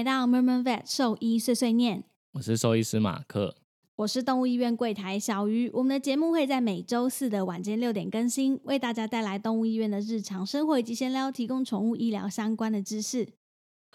[0.00, 3.54] 来到 Merman Vet 兽医碎碎念，我是兽医师马克。
[3.96, 5.68] 我是动物医院柜台小鱼。
[5.74, 13.28] 我们的节目会在每周四的晚间六点更新，为大家带来动物医院的日常生活以及闲聊，提供宠物医疗相关的知识。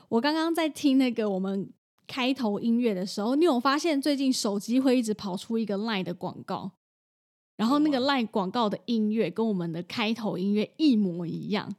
[0.09, 1.71] 我刚刚在听那个我们
[2.05, 6.73] 开头音乐的时候，你有发现最近手机会一直跑出一个 LINE 的广告，
[7.57, 11.75] 然后那个有 LINE 广告的音乐跟我们的开头音乐一模一样。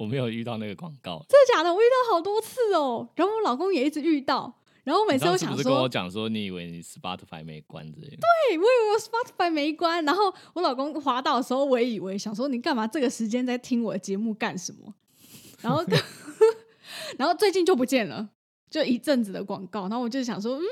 [0.00, 1.70] 我没有遇到那个广告，真的假的？
[1.70, 4.50] 我遇到好多次哦，然后我老公也一直遇到，
[4.82, 8.16] 然后每次都想你上次不是跟我，讲说你以为你 Spotify 没关之类的？
[8.16, 14.94] 对我以为我 Spotify 没关，然后我老公滑到的时候，我也以为想说你干嘛这个时间在听我的节目干什么？
[15.60, 15.84] 然后
[17.18, 18.30] 然后最近就不见了，
[18.70, 20.64] 就一阵子的广告，然后我就想说，嗯，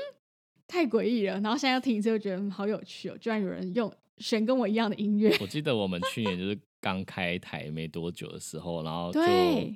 [0.67, 1.33] 太诡异了。
[1.41, 5.37] 然后现在要听一次，就觉得嗯好有趣哦，居然有人用选跟我一样的音乐。
[5.39, 9.21] 我记得我们去年就是刚开台没多久的时候，然后就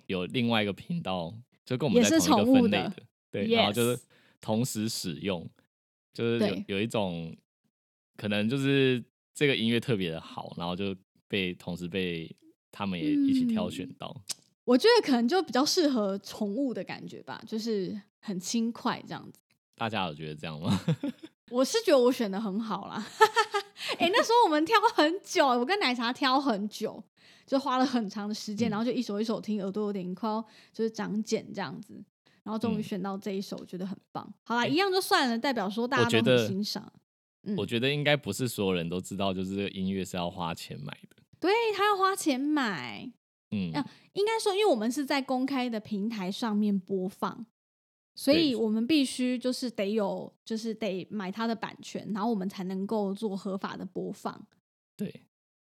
[0.08, 1.34] 有另外一个频道，
[1.66, 2.94] 就跟我们在同一个分类的，
[3.32, 4.02] 对然后就是
[4.40, 5.50] 同时使用，
[6.14, 7.36] 就是有有一种
[8.16, 10.96] 可能就是这个音乐特别的好，然后就
[11.28, 12.34] 被同时被
[12.72, 14.22] 他们也一起挑选嗯到。
[14.66, 19.40] 我觉得可能就比较适合宠物的感觉吧，就是很轻快这样子。
[19.76, 20.80] 大家有觉得这样吗？
[21.52, 23.06] 我是觉得我选的很好啦，
[24.00, 27.04] 哎、那时候我们挑很久，我跟奶茶挑很久，
[27.46, 32.02] 就花了很长的时间，嗯然后就一首一首听，耳朵有点快要就是长茧这样子，
[32.44, 34.28] 然后终于嗯选到这一首，我觉得很棒。
[34.44, 36.92] 好啦，一样就算了，代表说大家都很欣赏。
[37.46, 41.18] 嗯我觉得应该不是所有人都知道，就是这个音乐是要花钱买的。
[41.42, 43.12] 对他要花钱买，
[43.52, 47.46] 嗯，啊应该说，因为我们是在公开的平台上面播放，
[48.16, 54.46] 所以我们必须就是得有，就是得买它的版权，然后我们才能够做合法的播放。
[54.96, 55.24] 对，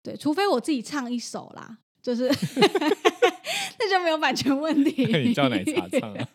[0.03, 2.28] 对，除非我自己唱一首啦，就是
[3.81, 5.04] 那就没有版权问题。
[5.26, 6.28] 你叫奶茶唱啊，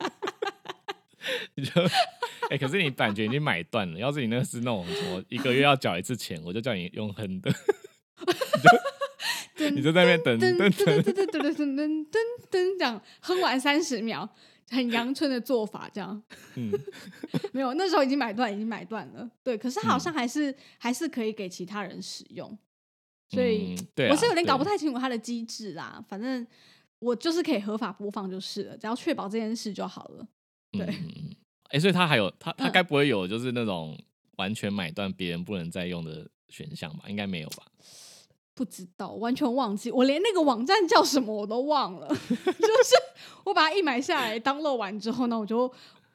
[1.55, 1.71] 你就
[2.49, 3.97] 哎、可是你版权已经买断了。
[3.97, 7.49] 要是你那个是那种什么一个月要缴一次钱，我就叫你用哼的，
[9.55, 11.13] 噔你就在那边等等等等等等。
[11.13, 12.17] 噔噔噔噔噔
[12.51, 14.29] 噔这样哼完三十秒，
[14.73, 16.21] 很阳春的做法，这样
[16.55, 16.71] 嗯，
[17.53, 19.29] 没有，那时候已经买断，已经买断了。
[19.43, 22.57] 对，可是好嗯像还是、还是可以给其他人使用，
[23.29, 26.03] 所以、嗯对啊我是有点搞不太清楚它的机制啦。
[26.09, 26.45] 反正
[26.99, 30.27] 我就是可以合法播放就是了，只要确保这件事就好了。
[30.71, 30.87] 对
[31.69, 33.97] 哎、所以他还有他他嗯该不会有就是那种
[34.37, 37.05] 完全买断别人不能再用的选项吧？
[37.07, 37.63] 应该没有吧？
[38.55, 42.07] 不知道，完全忘记，我连那个网站叫什么我都忘了。
[42.09, 42.95] 就是
[43.43, 45.67] 我把它一买下来，download 完之后呢，我就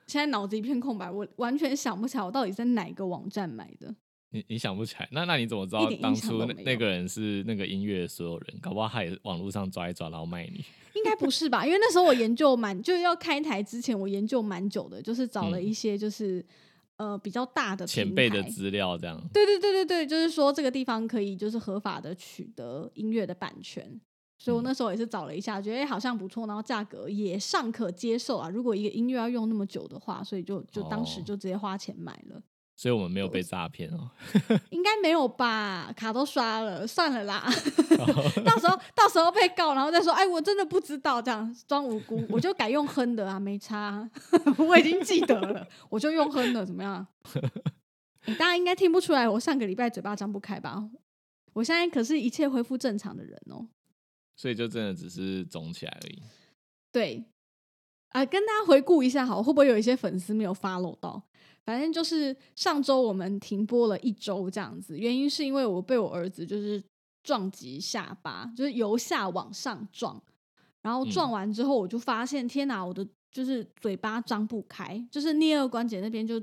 [0.07, 3.95] 现在脑子一片空白，我完全想不起来我到底在哪个网站买的。
[4.31, 5.09] 你你想不起来？
[5.11, 8.59] 那那你怎么知道当初那那个人是那个音乐的所有人？
[8.61, 10.65] 搞不好他也是网络上抓一抓，然后卖你。
[10.95, 11.65] 应该不是吧？
[11.65, 16.45] 因为那时候我研究蛮，就是要开台之前，我研究蛮久的，就是找了嗯一些就是、
[16.99, 19.19] 呃比较大的前辈的资料这样。
[19.33, 24.01] 对对对对对，就是说这个地方可以就是合法的取得音乐的版权，
[24.39, 28.49] 所以我嗯那时候也是找了一下，觉得、诶好像不错，然后价格也尚可接受啊。
[28.49, 32.43] 如果一个音乐要用那么久的话，所以就就当时哦就直接花钱买了。
[32.79, 34.09] 所以我们没有被诈骗哦。
[34.71, 35.93] 应该没有吧？
[35.97, 37.45] 卡都刷了，算了啦。
[38.47, 44.09] 到时候到时候被告，然后再说，哎，我真的不知道，这样装无辜，我就改用哼的啊，没差，
[44.59, 47.05] 我已经记得了，我就用哼的，怎么样？
[48.27, 50.89] 你大家应该听不出来，我上个礼拜嘴巴张不开吧？
[51.55, 53.67] 我现在可是一切恢复正常的人哦。
[54.37, 56.23] 所以就真的只是肿起来而已。
[56.93, 57.25] 对，
[58.11, 61.23] 啊、跟大家回顾一下好，会不会有一些粉丝没有 follow 到？
[61.65, 66.83] 反正就是上周我们停播了一周这样子，原因是因为我被我儿子就是
[67.23, 70.21] 撞击下巴，就是由下往上撞，
[70.81, 76.43] 然后嗯撞完之后我就发现，天哪，我的就是嘴巴张不开，就是颞颌关节那边就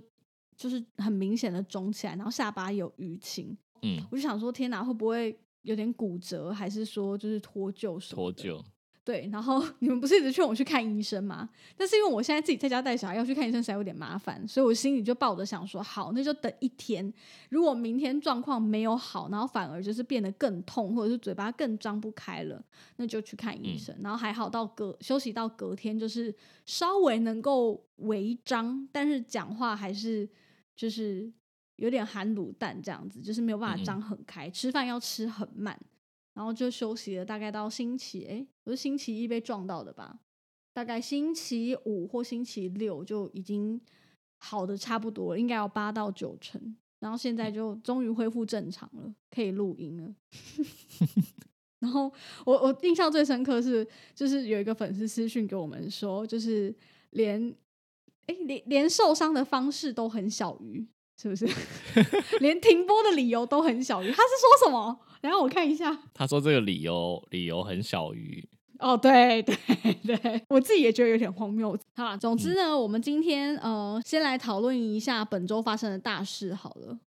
[0.56, 8.64] 就是很明显的肿起来，然后下巴有淤青，嗯，我就想说，天哪，会不会有点骨折，还是说就是脱臼什么的脱臼。
[9.06, 11.48] 对，然后 你们不是一直劝我去看医生吗？
[11.78, 17.14] 但是因为我现在自己在家带小孩，要去看医生实在有点麻烦，所以我心里就抱着想说，好，那就等一天。
[17.50, 22.60] 如果明天状况没有好，然后反而就是变得更痛，或者是嘴巴更张不开了，
[22.96, 23.96] 那就去看医生。
[24.02, 26.34] 然后还好到隔休息到隔天，就是
[26.66, 30.28] 稍微能够微张，但是讲话还是
[30.76, 31.32] 就是
[31.76, 35.80] 有点含卤蛋这样子，就是没有办法张很开，吃饭要吃很慢。
[36.36, 40.20] 然后就休息了，大概到星期哎，不是星期一被撞到的吧？
[40.74, 43.80] 大概星期五或星期六就已经
[44.38, 46.76] 好的差不多了，应该有八到九成。
[47.00, 50.14] 然后现在就终于恢复正常了，可以录音了。
[51.80, 52.12] 然后
[52.46, 56.76] 我我印象最深刻是，就是有一个粉丝私讯给我们说，就是
[57.12, 57.56] 连
[58.26, 60.86] 哎连连受伤的方式都很小鱼。
[61.18, 61.48] 是不是
[62.42, 64.08] 连停播的理由都很小鱼？
[64.12, 65.00] 他是说什么？
[65.22, 65.98] 然后我看一下。
[66.14, 68.48] 他说这个理由理由很小鱼。
[68.80, 69.56] 哦，对 对
[70.04, 71.78] 对，我自己也觉得有点荒谬。
[71.96, 77.00] 好，总之呢，我们今天呃，先来讨论一下本周发生的大事好了。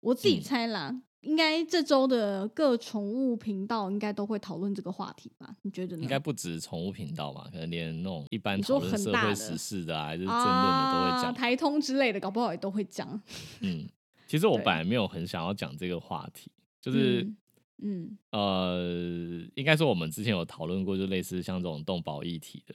[0.00, 1.02] 我自己猜啦。
[1.20, 5.54] 应该这周的各宠物频道应该都会讨论这个话题吧？
[5.62, 6.02] 你觉得呢？
[6.02, 7.46] 应该不止宠物频道吧？
[7.52, 11.32] 可能连那种一般讨论社会时事的啊，还是争论的都会讲。
[11.32, 13.08] 台通之类的，搞不好也都会讲。
[13.60, 13.86] 嗯，
[14.26, 16.50] 其实我本来没有很想要讲这个话题，
[16.80, 17.36] 就是嗯
[18.30, 22.74] 呃，应该说我们之前有讨论过，就类似像这种动保议题的，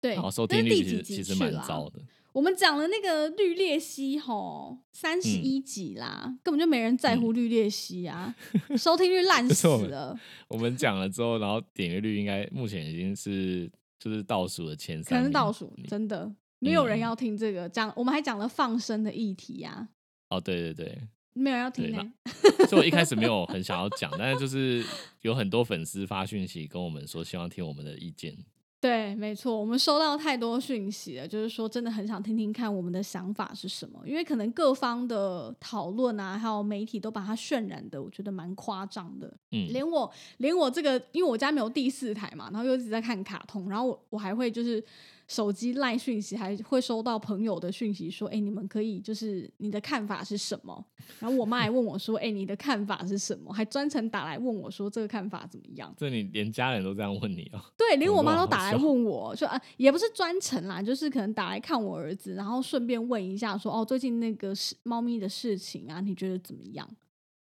[0.00, 2.00] 对，然后收听率其实其实蛮糟的。
[2.32, 8.34] 我们讲了那个绿鬣蜥吼，三十一集啦，根本就没人在乎绿鬣蜥啊，
[8.78, 10.18] 收听率烂 死了。
[10.48, 17.92] 我们讲了之后，然后点阅率应该目前已经是就是倒数的前三，可能倒数，真的没有人要听这个讲。
[17.94, 19.88] 我们还讲了放生的议题呀。
[20.30, 20.98] 哦，对对对，
[21.32, 22.12] 没有要听呢。
[22.68, 24.84] 所以我一开始没有很想要讲，但是就是
[25.22, 28.36] 有很多粉丝发讯息跟我们说，希望听我们的意见。
[28.80, 39.32] 对，没错，我们收到太多讯息了，就是说真的很想听听看我们的想法是什么，因为可能各方的讨论啊，还有媒体都把它渲染的，我觉得蛮夸张的。
[39.52, 44.84] 嗯，连我连我这个，因为我家没有第四台嘛，然后又一直在看卡通，然后我我还会就是。
[45.28, 50.84] 手机赖讯息还会收到朋友的讯息，说：“哎，你们可以就是你的看法是什么？”
[51.18, 57.60] 然后我妈还问我说：“哎，你的看法是什么？”还专程打来问我说：“这个看法怎么样？”这你连家人都这样问你哦？
[57.76, 66.88] 对，连我妈都打来问我说：“啊，也不是专程啦，就是可能打来看我儿子，然后顺便问一下说：‘哦，最近那个事猫咪的事情啊，你觉得怎么样？’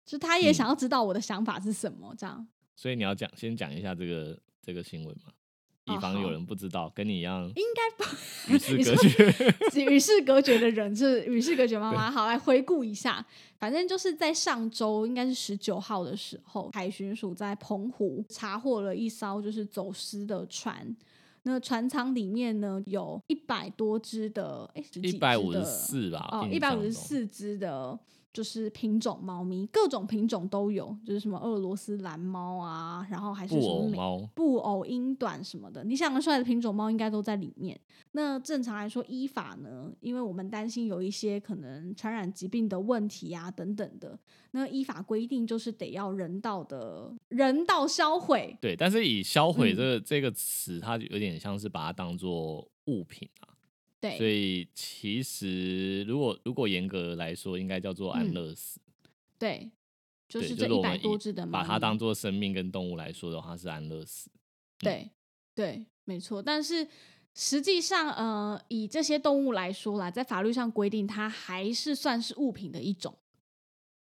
[0.07, 2.47] 就他也想要知道我的想法是什么，这样。
[2.77, 5.33] 所以你要讲，先讲一下这个这个新闻吗？
[5.87, 8.05] 以防有人不知道，跟你一样，应该不
[8.55, 12.11] 与世隔绝、与世隔绝的人是与世隔绝妈妈。
[12.11, 13.25] 好，来回顾一下，
[13.59, 20.97] 反正就是在上周，应该是十九号的时候，海巡署在澎湖查获了一艘就是走私的船，
[21.43, 27.99] 那船舱里面呢有一百多只的，哎，一百五十四吧，哦，一百五十四只的。
[28.35, 37.81] 就是品种猫咪，各种品种都有，就是什么俄罗斯蓝猫啊，然后还是什么布偶布偶英短什么的，你想得出来的品种猫应该都在里面。
[38.11, 44.19] 那正常来说，依法呢，因为我们担心有一些可能传染疾病的问题啊等等的，
[44.51, 48.59] 那依法规定就是得要人道的人道销毁。
[48.61, 53.54] 对，但是以销毁这个这个词，它有点像是把它当做物品啊。
[54.19, 58.81] 所以其实，如果如果严格来说，应该叫做安乐死。
[59.39, 59.71] 对，
[60.29, 64.31] 就是这一百多只的，把它当做生命跟动物来说的话，是安乐死。
[64.79, 65.11] 对，
[65.55, 66.43] 对，没错。
[66.43, 66.87] 但是
[67.35, 73.17] 实际上，呃，以这些动物来说啦，在法律上规定，它还是算是物品的一种。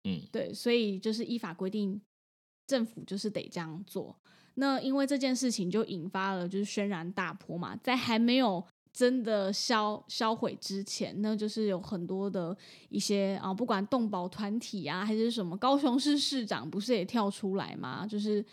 [0.03, 0.53] 嗯，对。
[0.53, 2.01] 所以就是依法规定，
[2.67, 4.15] 政府就是得这样做。
[4.55, 8.65] 那因为这件事情就引发了就是轩然大波嘛，在还没有。
[8.93, 12.55] 真的销销毁之前，那就是有很多的
[12.89, 18.05] 一些啊，不管动保团体啊，还是什么，高雄市市长不是也跳出来吗？
[18.05, 18.43] 就是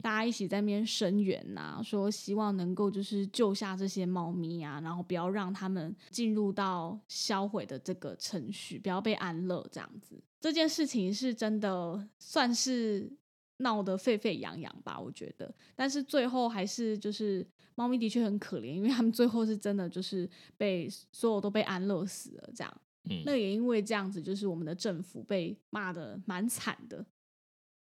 [0.00, 10.22] 大家一起在那边声援呐，说希望能够就是救下这些猫咪啊，然后不要让他们进入到销毁的这个程序，不要被安乐这样子。
[10.40, 13.10] 这件事情是真的算是
[13.58, 17.46] 闹得沸沸扬扬吧，我觉得，但是最后还是就是。
[17.78, 22.80] 猫咪的确很可怜，因为他们最后是真的就是被所有都被安乐死了，这样。
[23.08, 27.06] 嗯，那也因为这样子，就是我们的政府被骂的蛮惨的。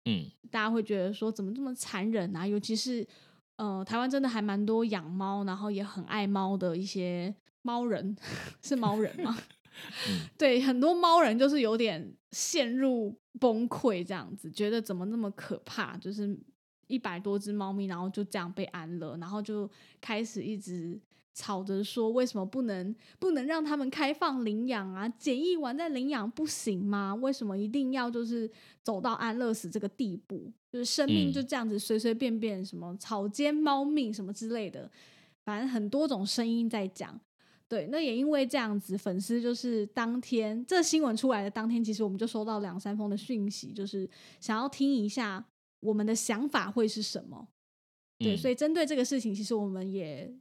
[0.05, 2.47] 嗯，大家会觉得说怎么这么残忍啊？
[2.47, 3.05] 尤其是
[3.57, 8.15] 呃，台湾真的还蛮多养猫，然后也很爱猫的一些猫人，
[8.63, 9.37] 是猫人吗？
[10.37, 16.37] 对，很多猫人就是有点陷入崩溃这样子，觉得怎么那么可怕，就是。
[16.87, 19.69] 一百多只猫咪，然后就这样被安乐，然后就
[20.01, 20.99] 开始一直
[21.33, 25.07] 吵着说，为什么不能不能让他们开放领养啊？
[25.17, 27.15] 检疫完再领养不行吗？
[27.15, 28.51] 为什么一定要就是
[28.83, 30.51] 走到安乐死这个地步？
[30.69, 34.91] 就是生命就这样子随随便便什么草菅猫命什么之类的，
[35.45, 37.17] 反正很多种声音在讲。
[37.71, 44.09] 对，那也因为这样子，粉丝就是当天这新闻出来的当天，其实我们就收到两三封的讯息，就是
[44.41, 45.41] 想要听一下
[45.79, 47.47] 我们的想法会是什么。
[48.17, 50.35] 对，所以针对这个事情，其实我们也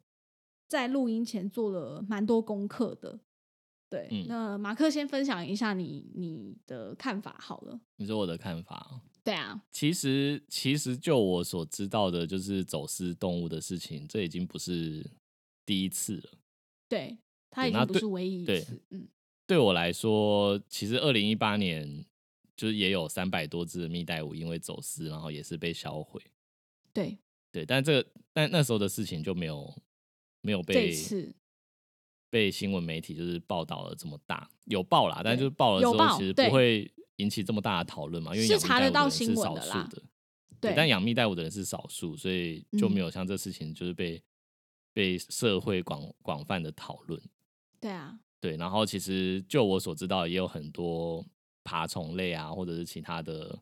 [0.68, 3.20] 在录音前做了蛮多功课的。
[3.88, 7.80] 对，那马克先分享一下你你的看法好了。
[7.94, 9.00] 你说我的看法？
[9.22, 15.08] 对啊，其实其实就我所知道的，就是走私动物的事情，这已经不是
[15.64, 16.30] 第一次了。
[16.90, 17.16] 对，
[17.48, 18.82] 他已经不是唯一一次。
[18.90, 19.06] 嗯，
[19.46, 22.04] 对我来说，其实二零一八年
[22.56, 26.20] 就是也有三百多只的蜜袋鼯因为走私，然后也是被销毁。
[26.92, 27.16] 对
[27.52, 29.72] 对，但这个但那时候的事情就没有
[30.40, 30.92] 没有被
[32.28, 39.88] 被新闻媒体就是报道了这么大，有报啦，但就是报了之后，其实不会引起这么大的讨论嘛，因为查得到新闻的啦。
[40.60, 44.20] 对，但养蜜袋鼯的人是少数，所以就没有像这事情就是被。
[44.92, 47.20] 被社会广广泛的讨论，
[47.80, 51.24] 对啊，对，然后其实就我所知道，也有很多
[51.62, 53.56] 爬虫类啊，或者是其他的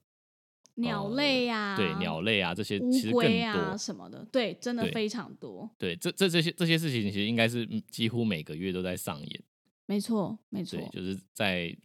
[0.77, 5.69] 鸟类呀，对，鸟类啊这些其实更多什么的，对，真的非常多。
[5.77, 9.43] 对，这这这些这些事情，其实应该是几乎每个月都在上演。
[9.85, 11.77] 没错，没错，就是在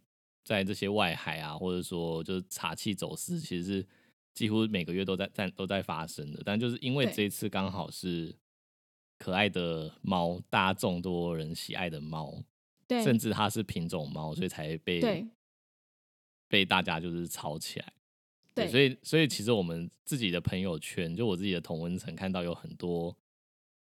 [0.42, 3.86] 在这些外海啊，或者说就是茶器走私，其实是
[4.32, 6.40] 几乎每个月都在在都在发生的。
[6.44, 8.34] 但就是因为这一次刚好是。
[9.18, 12.42] 可爱的猫，大家众多人喜爱的猫，
[12.86, 15.26] 对，甚至它是品种猫，所以才被
[16.48, 17.92] 被大家就是吵起来。
[18.54, 23.16] 对，所以所以其实我们自己的朋友圈，就我自己的同温层，看到有很多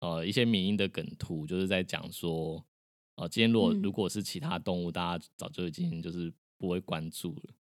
[0.00, 2.64] 呃一些民音的梗图，就是在讲说，
[3.14, 7.54] 呃，今天如果如果是其他动物，大家早就已经就是不会关注了。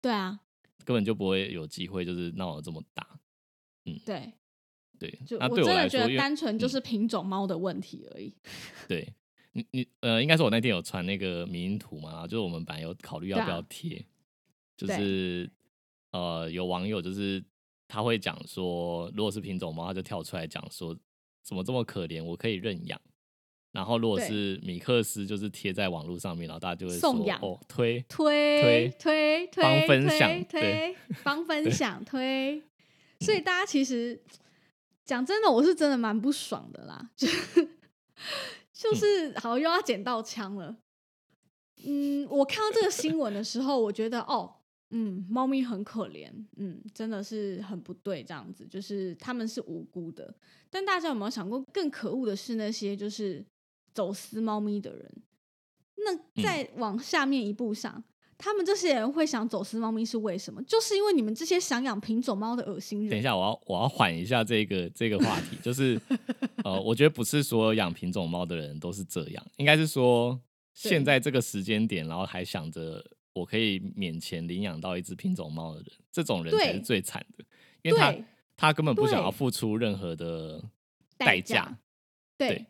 [0.00, 0.40] 对啊，
[0.84, 3.20] 根本就不会有机会，就是闹得这么大。
[3.84, 4.32] 嗯，对。
[5.00, 8.34] 对，就我真的觉得单纯就是品种猫的问题而已。
[8.86, 9.10] 对
[9.52, 14.04] 你，你呃，应该是我那天有传那个迷因图嘛，就是我们本来有考虑要不要贴，
[14.76, 15.50] 就是
[16.10, 17.42] 呃，有网友就是
[17.88, 20.94] 他会讲说，如果是品种猫，他就跳出来讲说，
[21.42, 23.00] 怎么这么可怜，我可以认养。
[23.72, 32.62] 然后如果是米克斯，就是贴在网络上面，然后大家就会送养哦，推推推推，帮分享，推帮分享，推。
[33.20, 34.20] 所以大家其实。
[35.10, 37.26] 讲真的，我是真的蛮不爽的啦，就
[38.72, 40.76] 就是好又要捡到枪了。
[41.84, 44.54] 嗯，我看到这个新闻的时候，我觉得哦，
[44.90, 50.32] 嗯，猫咪很可怜，嗯，真的是很不对，这样子就是他们是无辜的。
[50.70, 53.44] 但大家有没有想过，更可恶的是那些就是
[53.92, 55.12] 走私猫咪的人？
[55.96, 58.04] 那再往下面一步上。
[58.42, 60.62] 他们这些人会想走私猫咪是为什么？
[60.64, 63.10] 就是因为你们这些想养品种猫的恶心人。
[63.10, 66.00] 等一下，我要我要缓一下这个 这个话题，就是
[66.64, 70.40] 呃，我觉得不是所有养品种猫的人都是这样，应该是说
[70.72, 73.04] 现在这个时间点，然后还想着
[73.34, 77.44] 我可以免钱领养到一只品种猫的人，这种人才是最惨的，
[77.82, 78.14] 因为他
[78.56, 80.64] 他根本不想要付出任何的
[81.18, 81.78] 代价，
[82.38, 82.64] 对。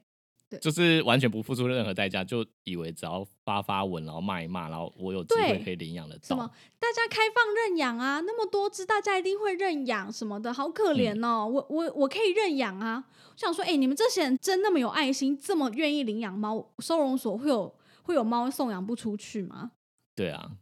[0.58, 6.18] 就是完全不付出任何代价，就以为只要发发文，然后骂一骂，然后我有机会可以领养的。
[6.22, 6.50] 什么？
[6.78, 8.20] 大家开放认养啊？
[8.20, 10.52] 那么多只，大家一定会认养什么的？
[10.52, 11.46] 好可怜哦！
[11.46, 13.04] 我我我可以认养啊！
[13.28, 16.72] 我想说，哎，你们这些人真那么有爱心，这么愿意领养猫？
[16.78, 19.72] 收容所会有会有猫送养不出去吗？
[20.14, 20.56] 对啊。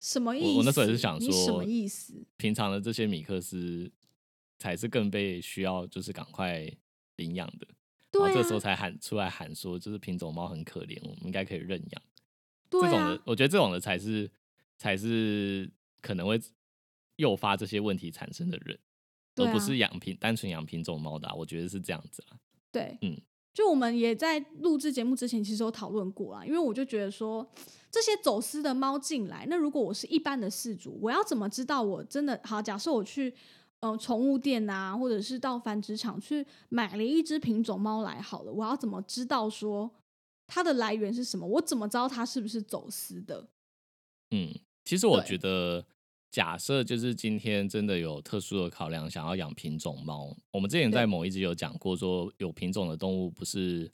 [0.00, 0.58] 什么意思？
[0.58, 2.12] 我那时候也是想说，什么意思？
[2.36, 3.90] 平常的这些米克斯
[4.58, 6.70] 才是更被需要，就是赶快
[7.16, 7.66] 领养的。
[8.14, 12.02] 然后这时候才喊出来喊说，就是品种猫很可怜，我们应该可以认养。
[12.70, 14.30] 这种的，我觉得这种的才是
[14.76, 16.40] 才是可能会
[17.16, 18.78] 诱发这些问题产生的人，
[19.36, 21.32] 而不是养品单纯养品种猫的。
[21.36, 22.38] 我觉得是这样子啊。
[22.72, 23.20] 对，嗯，
[23.52, 26.44] 就我们也在录制节目之前，其实有讨论过啊。
[26.44, 27.48] 因为我就觉得说，
[27.90, 32.60] 这些走私的猫进来，那如果我是一般的饲主，我要怎么知道我真的好？
[32.60, 33.34] 假设我去。
[33.84, 39.90] 嗯，宠物店啊，或者是到繁殖场去买了一只品种猫来好了，我要怎么知道说
[40.46, 41.46] 它的来源是什么？
[41.46, 43.46] 我怎么知道它是不是走私的？
[44.30, 45.84] 嗯，其实我觉得，
[46.30, 53.92] 假设就是今天真的有特殊的考量，想要养品种猫，我们之前在某一集有讲过，说有品种的动物不是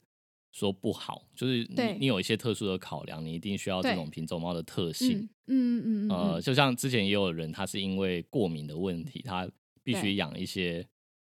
[0.51, 5.29] 说不好，就是你你有一些特殊的考量，你一定需要这种品种猫的特性。
[5.47, 6.09] 嗯嗯嗯。
[6.09, 9.49] 呃，就像之前也有人，他是因为过敏的问题，他
[9.83, 10.87] 必须养一些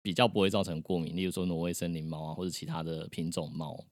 [0.02, 3.84] 比较不会造成过敏，例如说挪威森林猫啊，或者其他的品种猫。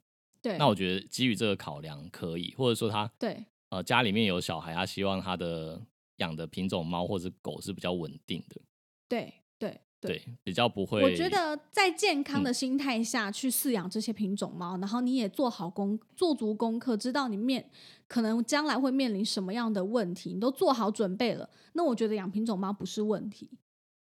[0.41, 5.81] 对，那我觉得基于这个考量可以，或者说他对呃家里面有小孩，他希望他的
[6.17, 8.61] 养的品种猫或者狗是比较稳定的，
[9.07, 10.17] 对对对。
[10.17, 11.03] 对，比较不会。
[11.03, 17.69] 我觉得在健康嗯的心态下去饲养这些品种猫，然后你也做好功做足功课，知道你面
[18.07, 21.47] 可能将来会面临什么样的问题，你都做好准备了。
[21.73, 23.47] 那我觉得养品种猫不是问题，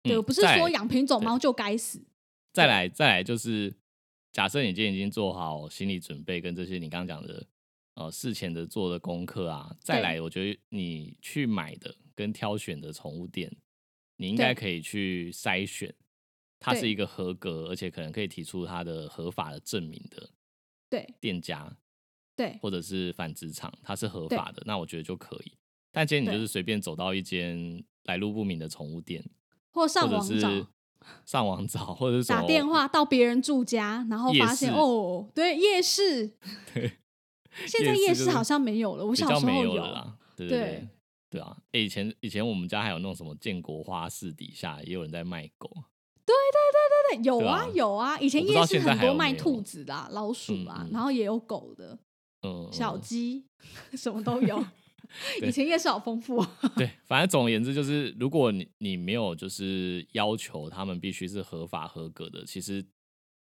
[0.03, 2.03] 对，嗯不是说养品种猫就该死。
[2.53, 3.75] 再来再来就是，
[4.33, 7.47] 假设你今天已经做好心理准备，跟这些你刚刚讲的
[7.95, 13.55] 呃事前的做的功课啊，再来，我觉得你去买的跟挑选的宠物店，
[14.17, 15.95] 你应该可以去筛选，
[16.59, 20.31] 它是一个合格，而且可能可以提出它的合法的证明的
[20.89, 21.15] 对。
[21.21, 21.77] 店家
[22.35, 22.59] 对。
[22.61, 25.53] 或者是繁殖场，它是合法的，那我觉得就可以。
[25.93, 29.25] 但今天你就是随便走到一间来路不明的宠物店，
[29.73, 30.49] 或上网找。
[31.25, 36.27] 上网找，或者是打电话到别人住家，然后夜发现哦，对夜市，
[36.75, 36.99] 对，
[37.67, 39.07] 现在夜市好像没有了。
[39.07, 40.17] 我小时候有了啦。
[40.37, 40.89] 对对对对
[41.31, 41.57] 对啊！
[41.73, 45.71] 诶以前以前我们家还有那种什么建国花市底下也有人在卖狗，
[46.27, 51.99] 对，对对啊啊有啊，以前夜市很多卖兔子啦、老鼠啦，嗯嗯然后也有狗的、
[52.43, 53.47] 嗯，小嗯鸡，
[53.97, 54.63] 什么都有。
[55.39, 62.85] 对以前夜市好丰富、啊， 对，反正总而言之就是，如果你你没有就是要求他们必须是合法合格的，其实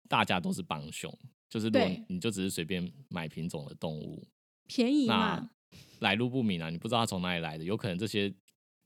[0.07, 1.11] 大家都是帮凶。
[1.49, 4.27] 就是如果对你就只是随便买品种的动物，
[4.65, 5.49] 便宜那嘛，
[5.99, 8.33] 来路不明啊，你不知道它从哪里来的，有可能这些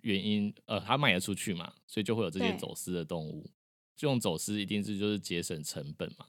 [0.02, 3.50] 原因呃，它卖得出去嘛，所以就会有这些走私的动物。
[3.96, 6.26] 这种走私一定是就是节省成本嘛。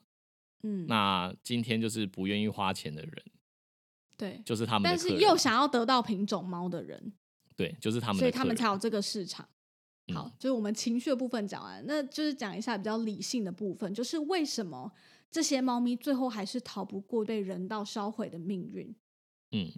[0.62, 3.24] 嗯，那今天就是不愿意花钱的人，
[4.18, 7.12] 对，就是他们的但是又想要得到品种猫的人，
[7.56, 9.48] 对，就是他们的，所以他们才有这个市场。
[10.08, 14.90] 嗯好，就是我们情绪的部分讲完，那就是讲一下比较理性的部分，就是为什么
[15.30, 18.96] 这些猫咪最后还是逃不过被人道销毁的命运。
[19.52, 19.70] 嗯，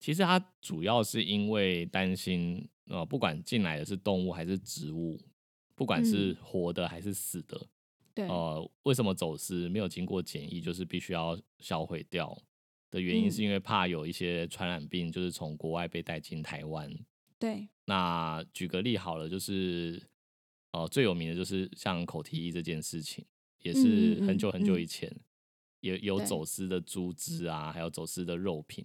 [0.00, 5.16] 其实它主要是因为担心，呃，不管进来的是动物还是植物，
[5.76, 7.66] 不管是嗯活的还是死的，
[8.12, 12.36] 对，呃，为什么走私没有经过检疫，就是必须要销毁掉
[12.90, 16.92] 的原因，嗯是因为怕有一些传染病就是从国外被带进台湾。
[17.38, 20.02] 对，那举个例好了，就是
[20.72, 23.24] 呃最有名的就是像口蹄疫这件事情，
[23.60, 25.16] 也是很久很久嗯以前
[25.80, 28.84] 也有走私的猪只啊，还有走私的肉品，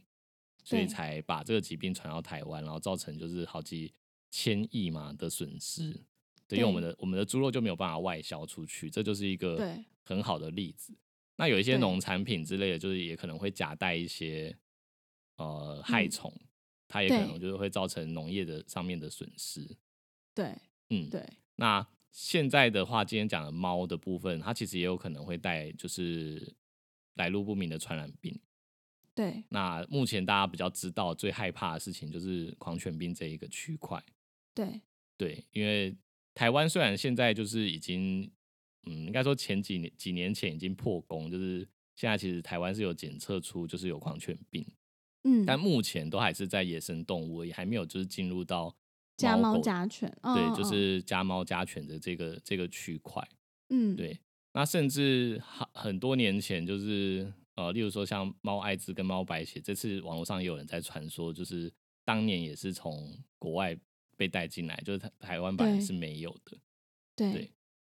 [0.63, 3.94] 所以才把这个疾病传到台湾，然后造成就是好几
[4.30, 6.02] 千亿嘛的损失。
[6.48, 10.94] 对，因为我们的我们的猪肉就没有办法外销出去，这就是一个很好的例子。
[11.36, 14.56] 那有一些农产品之类的，就是也可能会夹带一些
[15.38, 16.34] 呃害嗯虫，
[16.88, 19.78] 它也可能就是会造成农业的上面的损失。
[20.36, 20.56] 对，
[20.89, 26.56] 嗯，对，那现在的话，今天讲的猫的部分，它其实也有可能会带就是
[27.15, 28.39] 来路不明的传染病。
[29.15, 34.04] 对，那目前大家比较知道最害怕的事情就是狂犬病这一个区块。
[34.56, 34.82] 对，
[35.17, 35.96] 对，因为
[36.34, 38.32] 台湾虽然现在就是已经，
[38.86, 44.65] 嗯，应该说前几年几年前已经破功，就是现在其实台湾是有检测出就是有狂犬病，
[45.24, 48.76] 嗯，但目前都还是在野生动物也，还没有就是进入到
[49.17, 53.26] 家猫狗家犬，对，就是家猫家犬的这个这个区块。
[53.69, 54.19] 嗯，对，
[54.54, 61.72] 那甚至很很多年前，就是呃，例如说像猫艾滋跟猫白血，这次网络上也有人在传说，就是
[62.04, 63.78] 当年也是从国外
[64.17, 66.58] 被带进来，就是台台湾本来是没有的。
[67.15, 67.52] 对对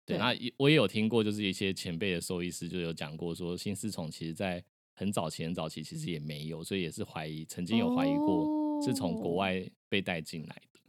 [0.08, 10.80] 对，那也我也有听过，就是一些前辈的兽医师就有讲过，说新丝虫其实在很早期很早期其实也没有，所以也是怀疑，曾经有怀疑过是从国哦外被带进来的。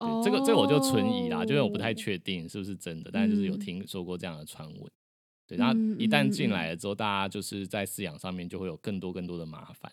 [0.00, 4.90] 对，这个这个我就存疑啦，就因为我不太哦确定是不是真的，但是就是有嗯听说过这样的传闻。
[5.46, 9.90] 对，然后嗯一旦嗯嗯进来了之后，大家就是在饲养上面就会有更多更多的麻烦。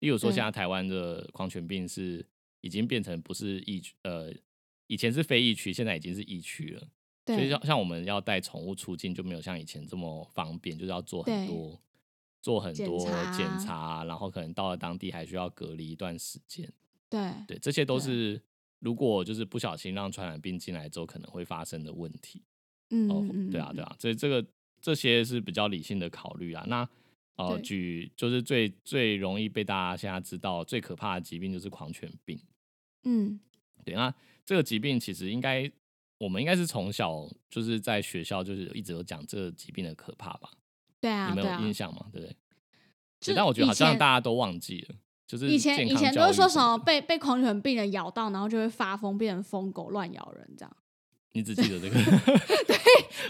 [0.00, 2.24] 例如说，对现在台湾的狂犬病是
[2.62, 4.32] 已经变成不是疫区，呃，
[4.86, 6.88] 以前是非疫区，现在已经是疫区了。
[7.34, 11.80] 所以像像我们要带宠物出境就没有像以前这么方便，就是要做很多
[12.40, 12.98] 做很多
[13.32, 16.70] 检查，然后可能到了当地还需要隔离一段时间。
[17.08, 18.40] 对对，这些都是
[18.80, 22.42] 如果就是不小心让传染病进来之后可能会发生的问题。
[22.90, 24.46] 嗯对啊，嗯对啊，所以这个
[24.80, 26.64] 这些是比较理性的考虑啊。
[26.68, 26.88] 那
[27.36, 32.40] 呃，举就是最最容易被大家现在知道最可怕的疾病就是狂犬病。
[33.04, 33.38] 嗯，
[33.84, 34.12] 对，那
[34.44, 35.70] 这个疾病其实应该
[36.18, 40.50] 我们应该是从小就是在学校就是一直有讲这个疾病的可怕吧？
[41.00, 42.06] 对啊，你们对啊，有印象吗？
[42.12, 42.36] 对不对？
[43.20, 50.76] 就对但我觉得好像大家都忘记了，就是以前以前都是说什么被被狂犬病人咬到，然后就会发疯，变成疯狗乱咬人这样。
[51.32, 51.94] 你只记得这个？
[52.66, 52.76] 对，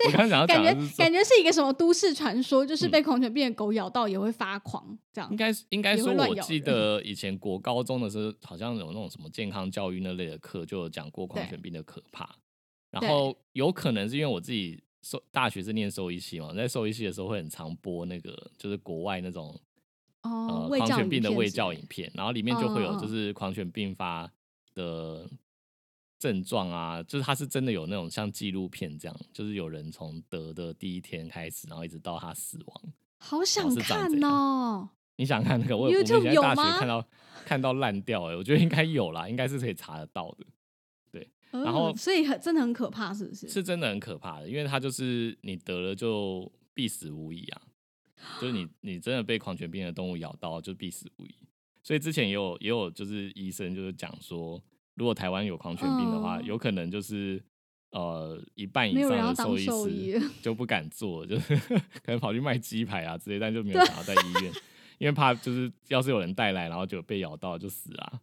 [0.07, 5.37] 我刚刚感觉感觉是一个什么都市传说，就是嗯被狂犬病的狗咬到也会发狂这样应。
[5.37, 12.37] 该是应该说，我记得以前国高中的时候，好像有那种什么健康教育那类的课，就有讲过狂犬病的可怕。
[12.91, 19.59] 然后有可能是因为我自己兽大学是念兽医系嘛，在兽医系的时候会很常播那个就是国外那种
[20.23, 24.31] 哦，呃狂犬病的影片之喂教影片，然后里面就会有就是狂犬病发
[24.75, 25.29] 的
[26.19, 32.83] 症状啊，就是它是真的有那种像纪录片这样，就是有人从得的第一天开始，然后一直到他死亡。
[33.19, 34.89] 好想看哦。
[35.17, 35.77] 你想看那个？
[35.77, 37.05] 我我们以前在大学看到
[37.45, 40.47] 看到烂掉哎、我觉得应该有啦，应该是可以查得到的。
[41.51, 43.49] 然后嗯所以很真的很可怕，是不是？
[43.49, 47.63] 是真的很可怕的，因为它就是你得了就必死无疑啊，
[48.41, 51.35] 就是你 你真的被狂犬病的动物咬到就必死无疑。
[51.83, 54.63] 所以之前也有也有就是医生就是讲说，
[54.95, 57.43] 如果台湾有狂犬病的话，嗯有可能就是
[57.93, 61.81] 呃一半以上的兽医兽医师 就不敢做，就是可
[62.13, 64.53] 能跑去卖鸡排啊之类，但就没有想要在医院，
[64.99, 68.21] 因为怕就是要是有人带来，然后就被咬到就死啊。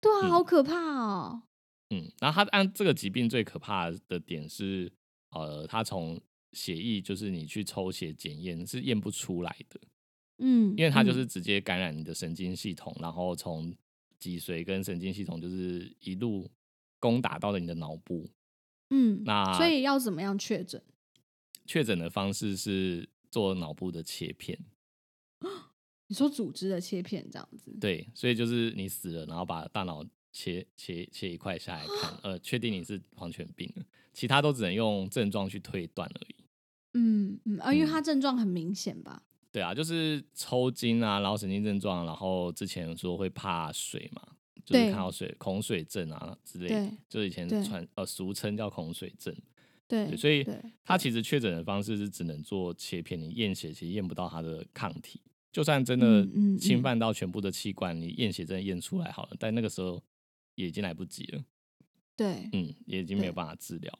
[0.00, 1.42] 对啊，嗯好可怕哦。
[1.90, 4.92] 嗯，然后它按这个疾病最可怕的点是，
[5.30, 6.20] 呃，他从
[6.52, 9.80] 血液就是你去抽血检验是验不出来的，
[10.38, 13.74] 嗯，因为它就嗯是直接感染你的神经系统，然后从
[14.18, 16.50] 脊髓跟神经系统就是一路
[16.98, 18.28] 攻打到了你的脑部。
[18.90, 20.82] 嗯，那所以要怎么样确诊？
[21.66, 24.58] 确诊的方式是做脑部的切片，
[26.08, 27.76] 你说组织的切片这样子？
[27.80, 30.04] 对，所以就是你死了，然后把大脑
[30.36, 36.34] 切切切一块下来看，呃，确定你是狂犬病了，其他都只能用症状去推断而已。
[36.92, 39.22] 嗯嗯啊，因为嗯它症状很明显吧？
[39.50, 44.20] 对啊，就是抽筋啊，然后神经症状，然后之前说会怕水嘛，
[44.62, 49.34] 就是看到水恐水症啊之类的，就是以前对传呃俗称叫恐水症。
[49.88, 55.18] 对，对，所以对它其实确诊的方式是只能做切片，你验血其实验不到他的抗体，
[55.50, 60.02] 就算真的侵犯到全部的器官，你验血真的验出来好了，但那个时候
[60.56, 61.44] 也已经来不及了。
[62.16, 63.98] 对，嗯，也已经没有对办法治疗。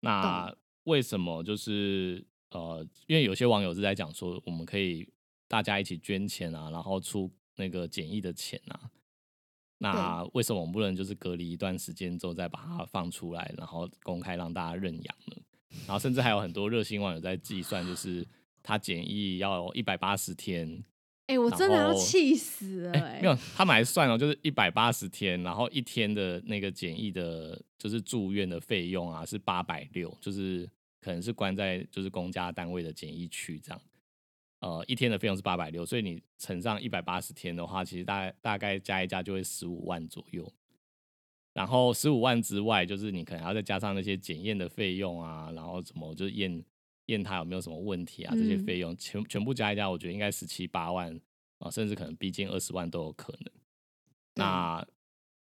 [0.00, 0.52] 那
[0.84, 5.08] 为什么就是呃，因为有些网友是在讲说，我们可以
[5.46, 8.90] 大家一起捐钱啊，然后出那个检疫的钱啊。
[9.82, 15.36] 那为什么我们不能就是隔离一段时间之后再把它放出来，然后公开让大家认养呢？
[15.86, 18.26] 然后甚至还有很多热心网友在计算，就是
[18.62, 20.84] 他检疫要一百八十天，
[21.30, 22.90] 哎，我真的要气死了！
[22.90, 30.68] 哎、哎没，有，他们还算哦，就是一百八十天，然后一天的那个检疫的，就是住院的费用啊，是八百六，就是
[31.00, 33.80] 可能是关在就是公家单位的检疫区这样。
[34.58, 40.52] 呃，一天的费用是八百六，所以你乘上一百八十天的话，其实大概大概加一加就会十五万左右。
[41.52, 46.64] 然后十五万之外，就是你可能还要再加上那些检验的费用啊，然后怎么就是验
[47.10, 51.14] 验它有没有什么问题啊，这些嗯费用全全部加一加，我觉得应该十七八万
[51.58, 53.52] 啊，甚至可能逼近二十万都有可能。
[54.34, 54.84] 那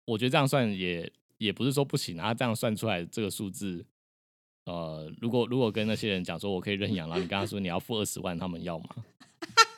[0.05, 3.85] 我觉得这样算也也不是说不行啊，这样算出来这个数字，
[4.67, 8.87] 呃，如果如果跟那些人讲说我可以认养，然后你跟他说你要付二十万，他们要吗？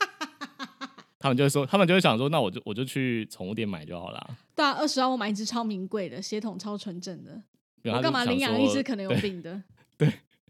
[1.21, 4.37] 他们就会说，他们就会想说，那我就我就去宠物店买就好了。
[4.55, 7.43] 对啊，二十万我买一只超名贵的血统超纯正的，
[7.85, 9.63] 我干嘛领养一只可能有病的？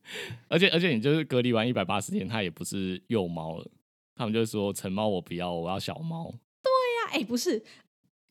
[0.48, 3.70] 而且而且你就是隔离完一百八十天，它也不是幼猫了，
[4.14, 6.32] 他们就会说成猫我不要，我要小猫。
[6.62, 6.70] 对
[7.06, 7.62] 啊，哎，不是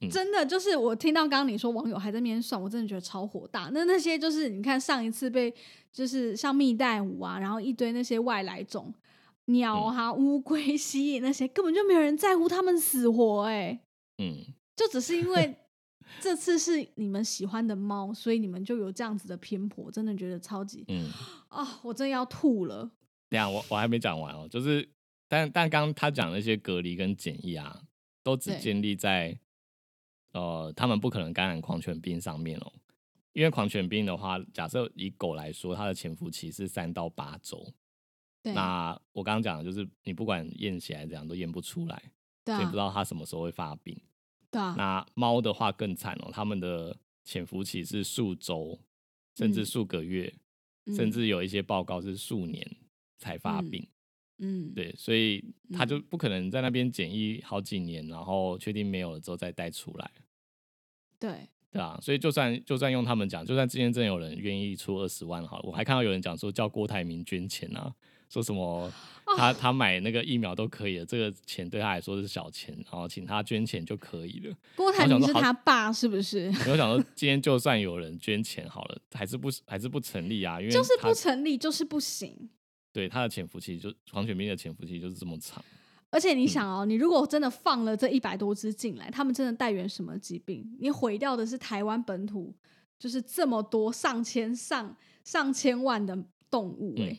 [0.01, 0.09] 嗯。
[0.09, 3.69] 真的就是我听到刚刚你说网友还在那边算，我真的觉得超火大。
[3.73, 5.53] 那那些就是你看上一次被
[5.91, 8.93] 就是像蜜袋鼯啊，然后一堆那些外来种
[9.45, 13.79] 鸟啊、乌龟、蜥蜴那些，根本就没有人在乎他们死活、哎，
[14.17, 14.37] 嗯，
[14.75, 15.55] 就只是因为
[16.21, 21.09] 这次是你们喜欢的猫，所以你们就有这样子的偏颇，真的觉得超级嗯，
[21.49, 22.89] 啊、我真的要吐了。
[23.29, 24.87] 等一下我我还没讲完哦，就是
[25.27, 27.83] 但但刚刚他讲那些隔离跟检疫啊，
[28.21, 29.37] 都只建立在
[30.33, 32.71] 呃他们不可能感染狂犬病上面哦，
[33.33, 37.65] 因为狂犬病的话，假设以狗来说，它的潜伏期是三到八周。
[38.43, 42.11] 对，那我刚刚讲的就是你不管验起来怎样都验不出来，
[42.43, 43.99] 对啊不知，道它什么时候会发病。
[44.53, 48.79] 对啊，那猫的话更惨哦，它们的潜伏期是数周，
[49.35, 49.65] 甚至嗯。
[49.65, 50.33] 数个月，
[50.85, 50.95] 嗯。
[50.95, 52.65] 甚至有一些报告是数年
[53.17, 53.87] 才发嗯病。
[54.39, 56.03] 嗯，对，所以它就嗯。
[56.09, 60.11] 不可能在那边检疫好几年，然后确定没有了之后再带出来，
[61.19, 67.93] 对，对啊，所以就算就算用他们讲，就算之前真的有人愿意出二十万好了，我还看到有人讲说叫郭台铭捐钱啊，
[68.33, 68.91] 说什么
[69.25, 74.55] 哦他他买那个疫苗都可以了，这个钱对他来说是小钱，然后请他捐钱就可以了。
[74.75, 76.47] 郭台铭是他爸是不是？
[76.67, 80.59] 我想说，今天就算有人捐钱好了，还是不还是不成立啊？
[80.59, 82.49] 因为就是不成立，就是不行。
[82.91, 85.63] 对他的潜伏期，就黄雪冰的潜伏期就是这么长。
[86.09, 90.75] 而且你想哦，你如果真的放了这一百多只进来，他们真的带源什么疾病？
[90.79, 92.53] 你毁掉的是台湾本土，
[92.99, 96.15] 就是这么多上千上上千万的
[96.51, 97.17] 动物哎，嗯，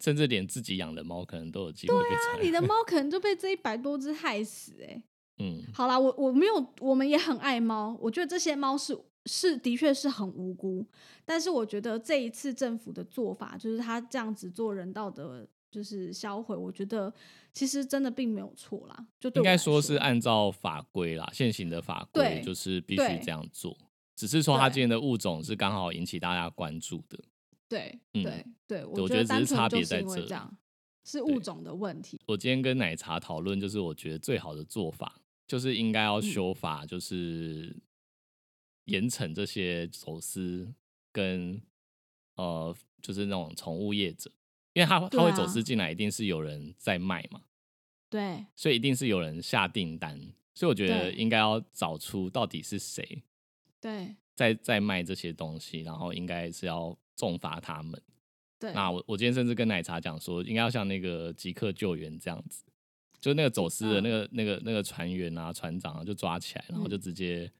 [0.00, 5.02] 甚至连自己养的猫可能都有机会被啊，你的猫 可能就被这一百多只害死哎。
[5.38, 8.96] 嗯，好啦，我我没有，我们也很爱猫，我觉得这些猫是
[9.26, 10.86] 是的确是很无辜，
[11.24, 15.48] 但是我觉得这一次政府的做法，就是他这样子做人道的。
[15.74, 17.12] 就是销毁，我觉得
[17.52, 23.76] 其实真的并没有错啦，就应该说是按照法规啦，现行的法规就是必须这样做。
[24.14, 27.18] 只是说它今天的物种是刚好引起大家关注的。
[27.68, 30.50] 对，对，对，我觉得只是差别在这，
[31.04, 32.20] 是物种的问题。
[32.26, 37.76] 我今天跟奶茶讨论，就是我觉得最好的做法就是应该要修法，就是
[38.84, 40.72] 严惩这些走私
[41.12, 41.60] 跟
[42.36, 44.30] 呃，就是那种宠物业者。
[44.72, 47.42] 因为他他会走私进来，一定是有人在卖嘛，
[48.10, 50.20] 对，所以一定是有人下订单，
[50.52, 53.22] 所以我觉得应该要找出到底是谁，
[53.80, 58.00] 对，在在卖这些东西，然后应该是要重罚他们。
[58.58, 62.64] 对，那我我今天甚至跟奶茶讲说，应该要像那个即刻救援这样子，
[63.20, 67.50] 就那个走私的那个那个那个船员啊、船长啊，就抓起来，然后就直接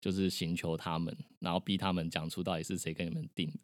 [0.00, 3.58] 就是刑求他们，然后逼他们讲出到底是谁跟你们订的，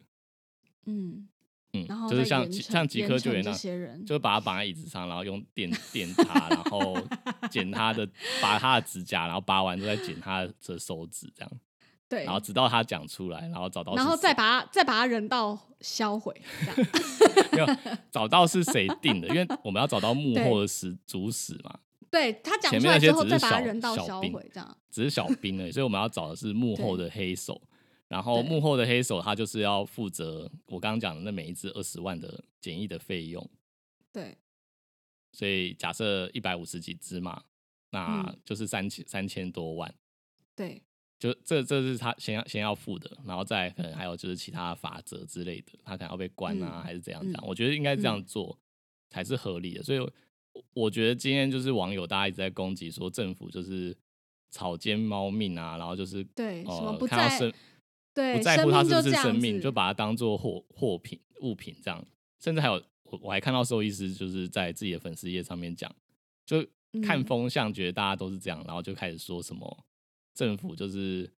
[0.86, 1.28] 嗯。
[1.72, 6.96] 嗯，就是像像极客救援那些人，就把他绑在椅子上，然后用电电他，然后
[7.50, 8.08] 剪他的，
[8.40, 11.52] 拔他的指甲，然后拔完之后再剪他的手指，这样。
[12.08, 12.24] 对。
[12.24, 16.76] 然后直到他讲出来，然后找到，然后再把他再把他人道销毁，这样。
[17.52, 21.78] 没有找到是谁定的，因为我们要找到幕后的始主使嘛。
[22.10, 24.76] 对他讲出来之后再把人道销毁，这样。
[24.90, 27.60] 只是小兵而已，所以我们要找的是幕后的黑手。
[28.08, 33.50] 然后幕后的黑手，他就是要负责我刚刚讲的那每一只二十万的简易的费用。
[34.12, 34.38] 对，
[35.32, 37.42] 所以假设一百五十几只嘛，
[37.90, 39.92] 那就是三千三千多万。
[40.54, 40.80] 对，
[41.18, 47.44] 就这这是他先要先要付的，然后再可能还有就是其他法则之类的，他可能要被关啊，还是怎样怎样？
[47.46, 48.58] 我觉得应该这样做
[49.10, 49.82] 才是合理的。
[49.82, 50.10] 所以
[50.74, 53.96] 我觉得今天就是网友大家一直在攻击说政府就是
[54.50, 57.52] 草菅猫命啊，然后就是对什么不在。
[58.14, 62.02] 对，不在乎它是不是生命，就把它当做货货品物品这样。
[62.40, 65.94] 甚至还有我我还看到兽医师就是在自己的粉丝页上面讲，
[66.46, 66.66] 就
[67.02, 69.84] 看风向，觉得大家都是这样，然后就开始说什么
[70.36, 71.28] 政府就是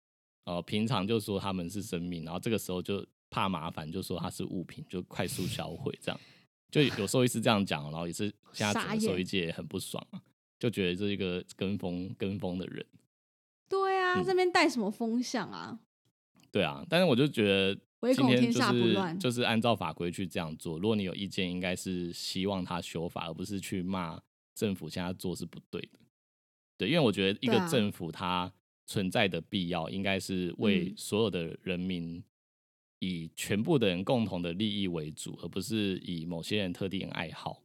[0.44, 6.20] 呃平常就说他们是生命，然后这个时候就怕麻烦，就说它是物品，就快速销毁这样。
[6.70, 10.20] 就有兽医是这样讲，然后也是 现在整个兽医界很不爽啊，
[10.58, 12.84] 就觉得这一个跟风跟风的人。
[13.68, 15.78] 对啊，这边带什么风向啊？
[16.50, 17.74] 对啊，但是我就觉得
[18.14, 20.78] 今天就是就是按照法规去这样做。
[20.78, 24.20] 如果你有意见，应该是希望他修法，而不是去骂
[24.54, 25.98] 政府现在做是不对的。
[26.76, 28.50] 对，因为我觉得一个政府它
[28.88, 32.20] 存在的必要，应该是为所有的人民
[32.98, 37.62] 以全部的人共同的利益为主，而不是以某些人特定爱好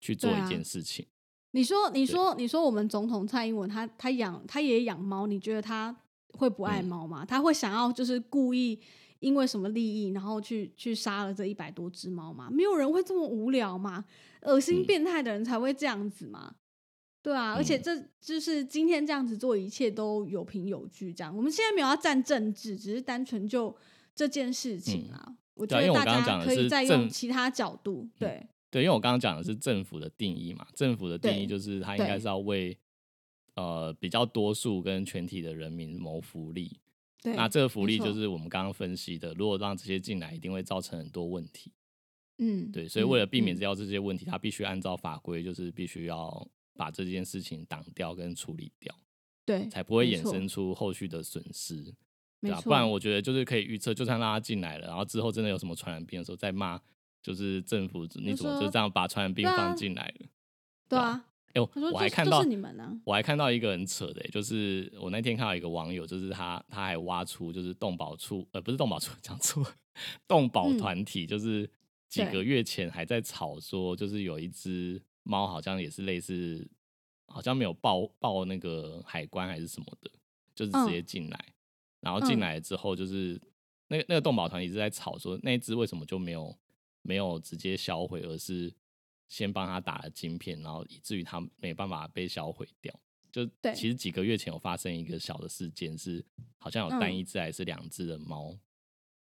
[0.00, 1.04] 去做一件事情。
[1.50, 6.04] 你说，你说，你说，我们总统蔡英文他他养他也养猫，你觉得他？
[6.34, 7.24] 会不爱猫吗？
[7.24, 8.78] 他会想要就是故意
[9.18, 12.50] 因为什么利益，然后去去杀了这一百多只猫吗？
[12.52, 14.04] 没有人会这么无聊吗？
[14.42, 16.54] 恶心变态的人才会这样子吗？
[17.28, 21.12] 对啊，而且这就是今天这样子做，一切都有凭有据。
[21.12, 23.74] 这样，我们现在没有要站政治，只是单纯就
[24.14, 25.36] 这件事情啊。
[25.54, 32.78] 我觉得大家可以再用其他角度，对对，因为我刚刚讲的是政府的定义嘛，政府的定义就是它应该是要为。
[33.54, 36.78] 呃，比较多数跟全体的人民谋福利，
[37.20, 39.34] 对那这个福利就是我们刚刚分析的。
[39.34, 41.72] 如果让这些进来，一定会造成很多问题。
[42.38, 48.94] 嗯，对，所以为了避免掉这些问题，他必须按照法规，就是必须要把这件事情挡掉跟处理掉，
[49.44, 51.92] 对，才不会衍生出后续的损失，
[52.40, 56.80] 对啊，不然我觉得就是可以预测，就算让他进来了，然后之后真的有什么传染病的时候，再骂，
[57.20, 60.26] 就是政府你怎么就这样把传染病放进来了？
[60.88, 61.24] 对啊。
[61.54, 61.62] 哎，
[61.92, 63.00] 我还看到，你们呢？
[63.04, 69.66] 我还看到一个很扯的，就是我那天看到一个网友，就是他他还挖出，就是动保处，呃，不是动保处， 讲错，
[70.28, 71.68] 动保团体，就是
[72.06, 76.68] 几个月前还在吵说，就是有一只猫，好像也是类似，
[77.26, 80.10] 好像没有报报那个海关还是什么的，
[80.54, 81.54] 就是直接进来，
[82.00, 83.40] 然后进来之后，就是
[83.88, 86.58] 那个那个动保团一直在吵说，那只为什么就没有
[87.02, 88.74] 没有直接销毁，而是。
[89.30, 92.98] 先帮他打了晶片，然后以至于他没办法被销毁掉。
[93.30, 96.24] 就对其实几个月前有发生一个小的事件，是
[96.56, 98.58] 好像有单一只还是两只的猫，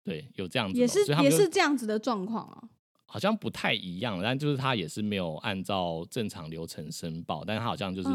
[0.03, 2.69] 对，有这样子也是也是这样子的状况啊。
[3.05, 8.09] 好像不太一样，但就是他也是没有按照正常流程申报，但是他好像就是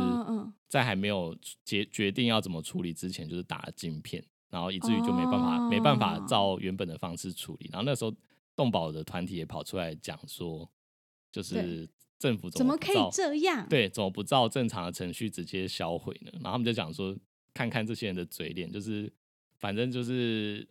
[0.69, 7.71] 在还没有决决定要怎么处理之前，就是打了晶片，然后以至于就没办法、没办法哦照原本的方式处理。
[7.73, 8.13] 然后那时候
[8.57, 10.69] 动保的团体也跑出来讲说，
[11.31, 13.69] 就是政府怎么可以这样？
[13.69, 16.31] 对，怎么不照正常的程序直接销毁呢？
[16.35, 17.17] 然后他们就讲说，
[17.55, 19.13] 看看这些人的嘴脸，就是
[19.59, 20.67] 反正就是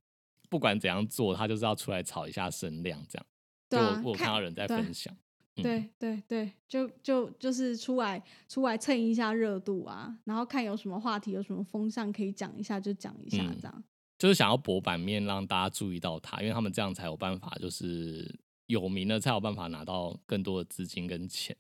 [0.49, 3.25] 不管怎样做，他就是要出来炒一下声量，这样。
[3.69, 5.13] 就对啊我看看到人在分享，
[5.55, 13.83] 嗯对对对，就就就是出来出来蹭一下热度啊，然后看有什么话题、有什么风向可以讲一下就讲一下嗯这样。
[14.17, 21.55] 就是想要博版面，让大家注意到他，因为他们这样才有办法，就是有名了才有办法拿到更多的资金跟钱。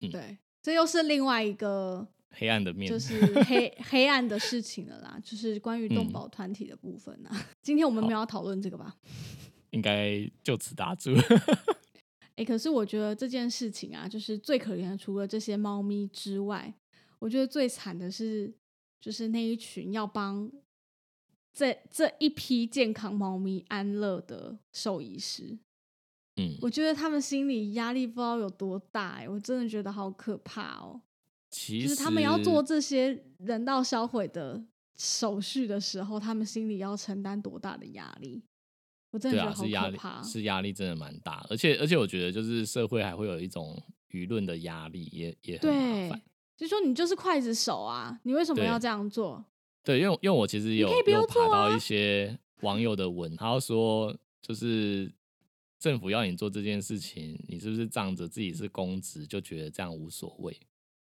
[0.00, 7.46] 嗯对，这又是另外一个黑暗的面，就是 黑黑暗的事情了啦，就是关于动嗯保团体的部分啊。
[7.62, 8.96] 今天我们没有要讨论这个吧？
[9.74, 11.10] 应该就此打住。
[12.36, 16.72] 哎、可是我觉得这件事情啊，就是最可怜的，除了这些猫咪之外，
[17.18, 18.52] 我觉得最惨的是，
[19.00, 20.50] 就是那一群要帮
[21.52, 25.58] 这这一批健康猫咪安乐的兽医师。
[26.36, 31.00] 嗯，我觉得他们心里压力不知道有多大、欸，我真的觉得好可怕哦、
[31.50, 34.64] 其实就是他们要做这些人道销毁的
[34.96, 38.42] 手续的时候，他们心里要承担多大的压力？
[39.14, 40.22] 我真的对啊，觉得好是压力可怕。
[40.24, 46.20] 是压力真的蛮大，而且而且我觉得就是社会还会有一种舆论的压力，也也很烦。，
[46.56, 49.44] 就说你就是刽子手啊，你为什么要这样做？
[49.84, 55.08] 对，因为因为我其实有有爬到一些网友的文，他就说就是
[55.78, 60.58] 政府要你做这件事情，你是不是仗着自己是公职就觉得这样无所谓？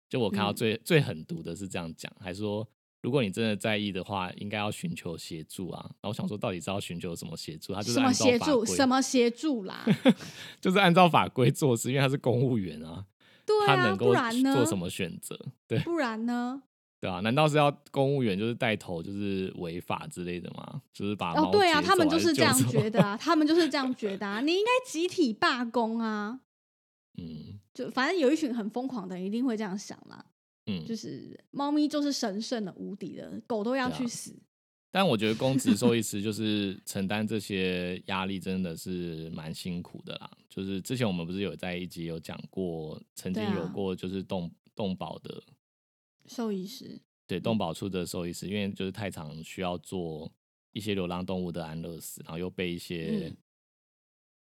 [0.07, 2.65] 就我看到嗯最、最狠毒的是这样讲，还说
[3.01, 5.79] 如果你真的在意的话，应该要寻求协助啊。
[5.83, 7.73] 然后我想说，到底是要寻求什么协助？
[7.73, 8.63] 他就是什么协助？
[8.63, 9.85] 规，什么协助啦？
[10.59, 13.05] 就是按照法规做事，因为他是公务员啊，
[13.45, 14.13] 对啊，他能够？
[14.53, 15.39] 做什么选择？
[15.67, 16.61] 对不然呢？
[16.99, 20.81] 对啊，难道是要公务员就是带头就是违法之类的吗？
[20.91, 26.41] 就是把哦，对啊，他们就是这样觉得啊，他们就是这样觉得啊，你应该集体罢工啊。
[27.17, 30.25] 嗯就反正有一群很疯狂的人一定会这样想啦，
[30.69, 34.39] 嗯，就是猫咪就是神圣的、无敌的，狗都要去死。
[34.91, 40.37] 但我觉得公职兽医师就是承担这些压力，真的是蛮辛苦的啦。
[40.49, 45.43] 就是之前我们不是有在一集有讲过，曾经有过就是动动保的，
[46.25, 50.31] 兽医师，对动保处的兽医师，因为就是太常需要做
[50.71, 53.31] 一些流浪动物的安乐死，然后又被一些、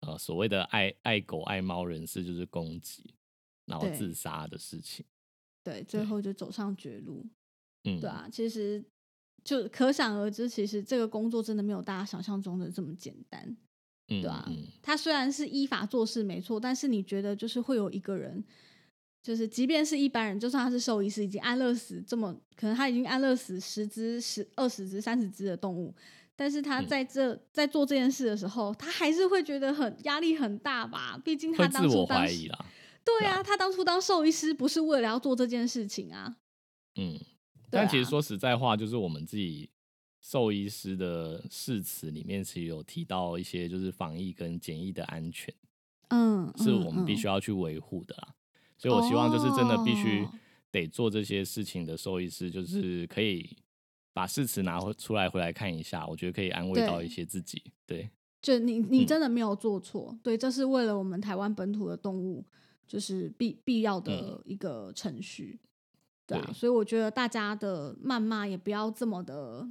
[0.01, 3.15] 呃所谓的爱爱狗爱猫人士就是攻击，
[3.67, 5.05] 然后自杀的事情。
[5.63, 7.25] 对，最后就走上绝路。
[7.85, 8.83] 嗯，对啊，其实
[9.43, 13.57] 就可想而知，其实这个工作真的没有大家想象中的这么简单。
[14.09, 18.43] 嗯，对啊嗯，他虽然是依法做事没错，但是你觉得就是会有一个人，
[19.23, 25.95] 就是即便是一般人，就算他是兽医师，已经安乐死这么，可能他已经安乐死十只、十二十只、三十只的动物，
[26.37, 31.19] 但是他嗯在这、在做这件事的时候，他还是会觉得很压力很大吧？
[31.25, 32.67] 毕竟他会自我当初当怀疑啦。
[33.05, 36.37] 对啊，他当初当兽医师不是为了要做这件事情啊。
[36.97, 37.19] 嗯，
[37.71, 39.71] 但其实说实在话，就是我们自己
[40.21, 45.55] 兽医师的誓词里面，其实有提到一些就是防疫跟检疫的安全，
[46.09, 48.35] 嗯，是嗯我们必须嗯要去维护的啦。
[48.77, 50.33] 所以我希望就是真的必须哦
[50.71, 53.57] 得做这些事情的兽医师，就是可以
[54.13, 57.63] 把誓词拿回出来回来看一下，我觉得可以安慰到一些自己。
[57.87, 58.09] 对，
[58.41, 62.45] 就你你嗯真的没有做错，对，这是为了我们台湾本土的动物，
[62.91, 65.57] 就是必必要的一个程序，
[66.27, 69.65] 对啊，所以我觉得大家的谩骂也不要这么的，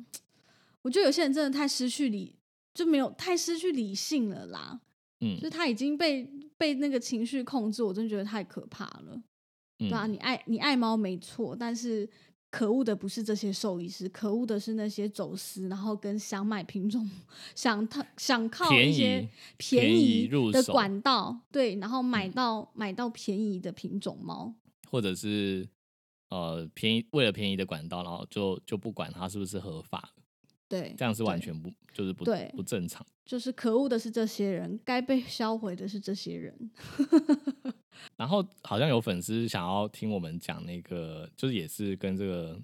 [0.82, 2.34] 我觉得有些人真的太失去理，
[2.74, 4.80] 就没有太失去理性了啦，
[5.20, 5.36] 嗯。
[5.36, 6.24] 就是他已经被
[6.58, 9.22] 被那个情绪控制，我真的觉得太可怕了，
[9.78, 12.10] 对啊，嗯，你爱你爱猫没错，但是。
[12.52, 17.10] 可恶的不是这些兽医师，可恶的是那些走私，然后跟想买品种、
[17.54, 22.32] 想他想靠一些便便宜宜的管道，对，然后买嗯。
[22.32, 24.54] 到、买到便宜的品种猫，
[24.90, 25.68] 或者是
[26.30, 30.19] 呃便宜为了便宜的管道，然后就就不管它是不是合法的，
[30.70, 33.06] 对，这样是完全不就是不对不正常。
[33.26, 36.72] 就是可恶的是这些人，该被销毁的是这些人。
[38.16, 42.60] 然后好像有粉丝想要听我们讲那个，就是也是跟这个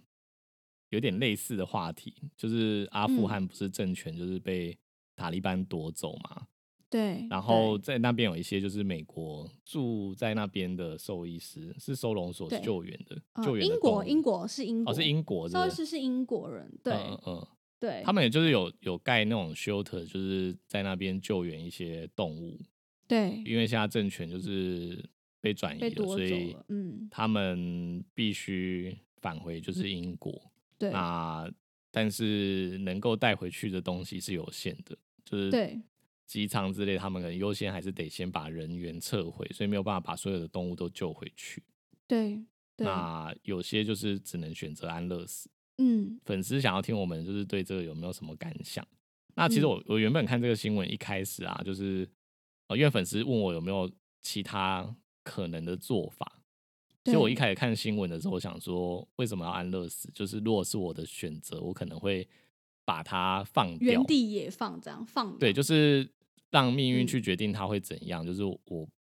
[0.90, 4.78] 有点类似的话题，就是阿富嗯汗不是政权就是被
[5.16, 6.48] 塔利班夺走嘛？
[6.90, 17.48] 对，然后在那边有一些就是美国住在那边的兽医师，是收容所救援的，呃救援的英国英国是英国，哦是英国兽医的，师是英国人，对、嗯嗯嗯，
[17.86, 22.60] 对，他们也就是有有盖那种 shelter，就是在那边救援一些动物，
[23.08, 25.08] 对因为现在政权就是
[25.40, 30.52] 被转移了，所以，嗯，他们必须返回就是英国。
[30.80, 31.48] 对那
[31.92, 35.80] 但是能够带回去的东西是有限的，就是对
[36.26, 41.62] 机场之类，他们可能优先还是得先把人员撤回，所以没有办法把所有的动物都救回去。
[42.08, 42.44] 对
[42.76, 45.52] 对，那有些就是只能选择安乐死。
[45.78, 48.86] 嗯粉丝想要听我们就是对这个有没有什么感想？
[49.36, 52.10] 那其实嗯我我原本看这个新闻一开始啊，就是
[52.68, 53.90] 呃，因为粉丝问我有没有
[54.22, 56.42] 其他可能的做法。
[57.04, 60.10] 所以我一对开始看新闻的时候，我想说为什么要安乐死？
[60.12, 62.28] 就是如果是我的选择，我可能会
[62.84, 66.10] 把它放掉原，地也放这样放，对，就是
[66.50, 68.26] 让命运嗯去决定它会怎样。
[68.26, 68.60] 就是我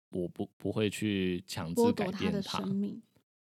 [0.10, 3.00] 我不不会去强制剥改变他的生命，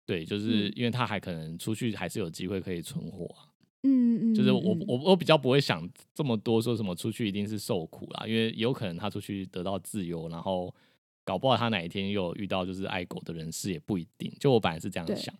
[0.06, 3.52] 对，就是嗯因为他还可能出去还是有机会可以存活啊。
[3.82, 10.74] 嗯嗯，就是我我我比较不会想这么多，说什么出去一定是受苦啦，因为有可能他出去得到自由，然后
[11.24, 14.32] 搞不好他哪一天又有遇到就是爱狗的人士也不一定。
[14.40, 15.32] 就我本来是这样对想，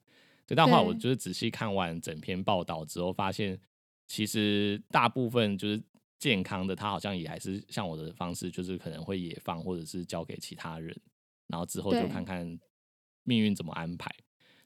[0.46, 3.58] 对，但后来我就是仔细看完整篇报道之后，发现
[4.06, 5.82] 其实大部分就是
[6.18, 10.96] 健康的，他好像也还是像我的方式，就是可能会野放或者是交给其他人，
[11.48, 12.58] 然后之后就看看
[13.24, 14.08] 命运怎么安排。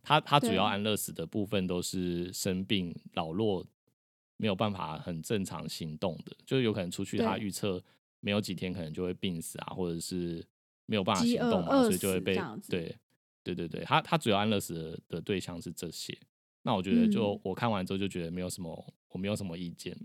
[0.03, 3.67] 他他主要安乐死的部分都是生病老弱，
[4.37, 7.83] 没有办法很正常行动的，就是有可能出去他预测
[8.21, 10.45] 没有几天可能就会病死啊，或者是
[10.87, 12.35] 没有办法行动嘛，所以就会被
[12.69, 12.97] 对
[13.43, 16.17] 对对对，他他主要安乐死的的对象是这些。
[16.63, 19.97] 那我觉得就、嗯我看完之后就觉得没有什么，我没有什么意见，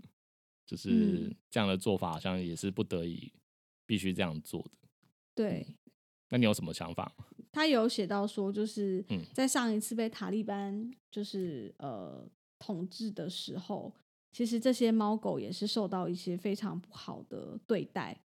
[0.64, 3.32] 就是嗯这样的做法好像也是不得已
[3.84, 4.88] 必须这样做的。
[5.34, 5.66] 对。
[6.28, 7.14] 那你有什么想法？
[7.56, 12.22] 他有写到说，就是嗯在上一次被塔利班就是呃
[12.58, 13.90] 统治的时候，
[14.30, 18.20] 其实这些猫狗也是受到一些非常不好的对待。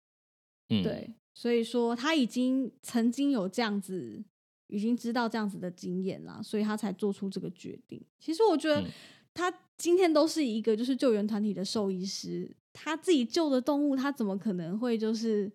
[0.68, 4.20] 嗯，对，所以说他已经曾经有这样子，
[4.66, 8.02] 已经知道这样子的经验啦，所以他才做出这个决定。
[8.18, 8.90] 其实我觉得嗯
[9.32, 15.48] 他今天都是一个就是救援团体的兽医师，他自己救的动物，他怎么可能会就是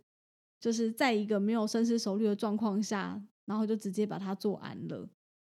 [0.62, 5.08] 就是在一个没有深思熟虑的状况下，然后就直接把它做安乐？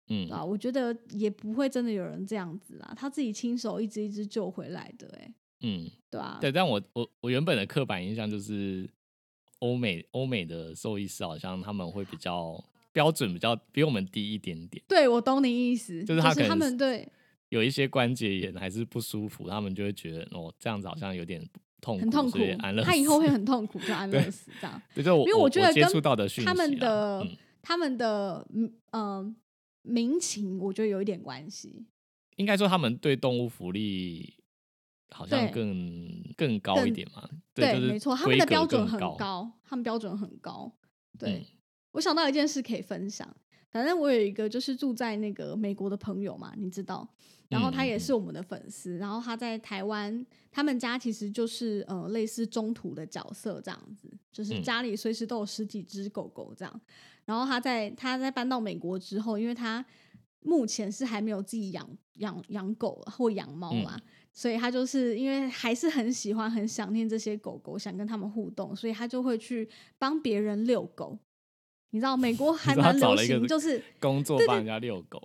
[0.08, 8.90] 嗯啊，我觉得也不会真的有人这样子啦，他自己亲手一只一只救回来的、欸，嗯，对吧、对，但我我我原本的刻板印象就是
[9.60, 12.62] 欧美欧美的兽医师好像他们会比较
[12.92, 17.08] 标准比较比我们低一点点，对我懂你意思，就是他们对
[17.48, 21.42] 有一些关节炎还是不舒服，他们就会觉得哦这样子好像有点
[21.80, 24.82] 痛苦，很痛苦以安乐，他以后会很痛苦，就安 乐死这样。
[24.94, 29.36] 对，就我因为我觉得跟接触到的他们的、嗯他们的嗯呃
[29.84, 31.86] 民情，我觉得有一点关系。
[32.38, 34.34] 应该说他们对动物福利
[35.10, 40.72] 好像更更高一更点嘛，对，就是没错，他们的标准很高，他们标准很高。
[41.20, 41.46] 对，嗯
[41.92, 43.28] 我想到一件事可以分享。
[43.70, 47.08] 反正我有一个就是住在那个美国的朋友嘛，你知道，
[47.48, 56.82] 然后他嗯也是我们的粉丝，然后他在台湾，他们家其实就是呃类似中途的角色这样子，就是嗯家里随时都有十几只狗狗这样。
[57.26, 59.86] 然后他在他在搬到美国之后，因为他
[60.42, 64.00] 目前是还没有自己养养养狗或养猫嘛，
[64.34, 71.18] 所以他就是因为还是很喜欢、很想念这些狗狗，想跟他们互动，所以他就会去帮别人遛狗。
[71.92, 75.22] 你知道美国 还蛮流行，就是工作帮人家遛狗，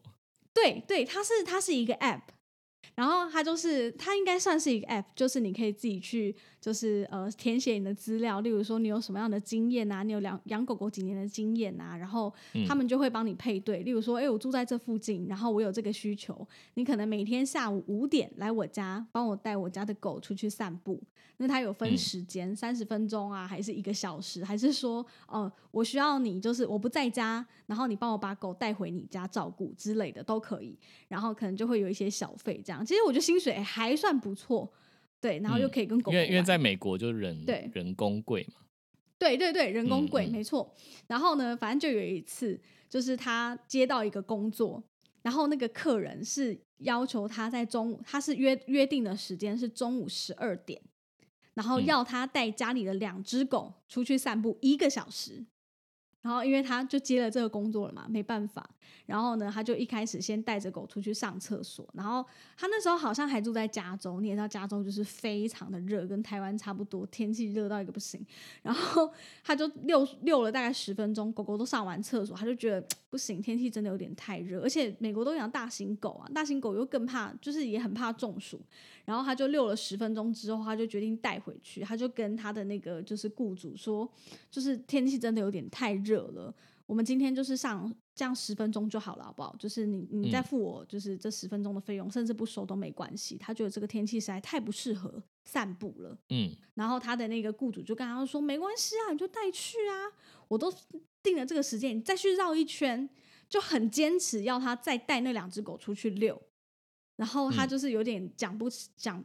[0.52, 2.22] 对对，它是它是一个 app，
[2.96, 6.34] 然后它就是它应该算是一个 app，就是你可以自己去
[6.66, 12.28] 就是呃填写你的资料，例如说你有什么样的经验啊，你有养养狗狗几年的经验啊，然后
[12.66, 16.44] 他嗯们就会帮你配对，例如说，哎，我住在这附近，然后我有这个需求，
[16.74, 21.00] 你可能每天下午五点来我家，帮我带我家的狗出去散步。
[21.36, 32.84] 那它有分嗯时间，三十分钟啊，还是一个小时，还是说，呃，我需要你就是我不在家，然后你帮我把狗带回你家照顾之类的都可以，然后可能就会有一些小费这样。
[32.84, 34.68] 其实我觉得薪水还算不错，
[35.26, 38.60] 对，然后又嗯可以跟狗狗因为因为在美国就人对人工贵嘛，
[39.18, 40.72] 对对对，人工嗯贵、嗯没错。
[41.08, 44.80] 然后呢，反正就有一次，就是他接到一个工作，
[45.22, 50.80] 然后那个客人是要求他在中午，他是约约定的时间是中午十二点，
[51.54, 55.44] 然后嗯要他带家里的两只狗出去散步一个小时。
[56.26, 58.68] 然后因为他就接了这个工作了嘛，没办法。
[59.04, 61.88] 然后呢，他就一开始先带着狗出去上厕所。
[61.94, 62.24] 然后
[62.56, 68.20] 他那时候好像还住在加州，你也知道加州就是非常的热，跟台湾差不多，天气热到一个不行。
[68.62, 69.08] 然后
[69.44, 74.60] 他就遛遛了大概十分钟，狗狗都上完厕所，他就觉得不行，天气真的有点太热。
[74.62, 78.60] 而且美国都养大型狗啊，大型狗又更怕，就是也很怕中暑。
[79.04, 81.82] 然后他就遛了十分钟之后，他就决定带回去。
[81.82, 84.10] 他就跟他的那个就是雇主说，
[84.50, 86.54] 就是天气真的有点太热了。
[86.86, 89.54] 我们今天就是上这样十分钟就好了，好不好？
[89.58, 93.36] 就是你你再付我就是这十分钟的费用，甚至不收都没关系。
[93.36, 96.16] 他觉得这个天气实在太不适合散步了。
[96.28, 100.06] 嗯，然后他的那个雇主就跟他说：“没关系啊，你就带去啊，
[100.48, 100.72] 我都
[101.22, 103.08] 定了这个时间，你再去绕一圈。”
[103.48, 106.40] 就很坚持要他再带那两只狗出去遛。
[107.14, 109.24] 然后他就是有点讲不讲，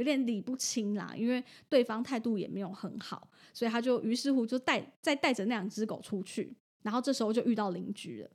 [0.00, 6.56] 有点理不清啦，因为对方态度也没有很好，所以他就于是乎就带再带着那两只狗出去。
[6.80, 8.30] 然后这时候就遇到邻居了，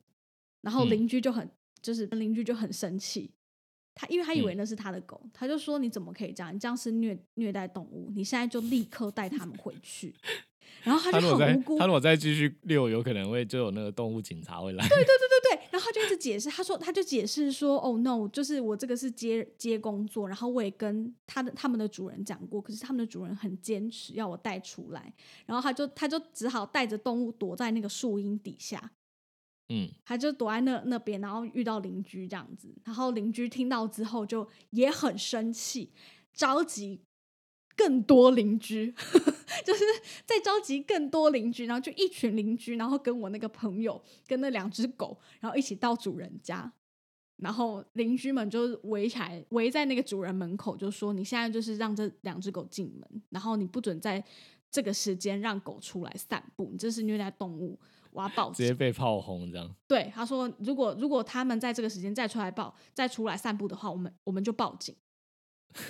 [0.61, 1.49] 然后邻居就很
[1.81, 3.31] 就是邻居就很生气，
[3.95, 6.53] 他因为他以为那是他的狗，他就说你怎么可以这样？
[6.53, 10.13] 你这样是虐虐待动物，你现在就立刻带他们回去。
[10.85, 14.87] 然后他就很无辜，他如果再继续遛，有可能会就有那个动物警察会来。
[14.87, 25.11] 对对对对对，然后他就一直解释，他说他就解释说，哦 no，就是我这个是接接工作，然后我也跟他的他们的主人讲过，可是他们的主人很坚持要我带出来，
[25.47, 28.91] 然后他就他就只好带着动物躲在那个树荫底下，
[29.69, 35.91] 嗯，他就躲在那那边，然后遇到邻居这样子，然后邻居听到之后就也很生气，
[36.31, 37.01] 着急。
[37.75, 38.93] 更多邻居，
[39.65, 39.83] 就是
[40.25, 46.71] 在召集更多邻居，然后就一群邻居，然后跟我那个朋友，跟那两只狗，然后一起到主人家，
[47.37, 54.23] 然后邻居们就围起来，围在那个主人门口，就说：“你现在就是让这两只狗进门，然后你不准在
[54.71, 57.77] 这个时间让狗出来散步，你这是虐待动物，
[58.11, 59.75] 我要报警。”直接被炮轰这样。
[59.85, 64.95] 对，他说：“如果如果他们在这个时间再出来报，再出来散步的话，我们我们就报警。”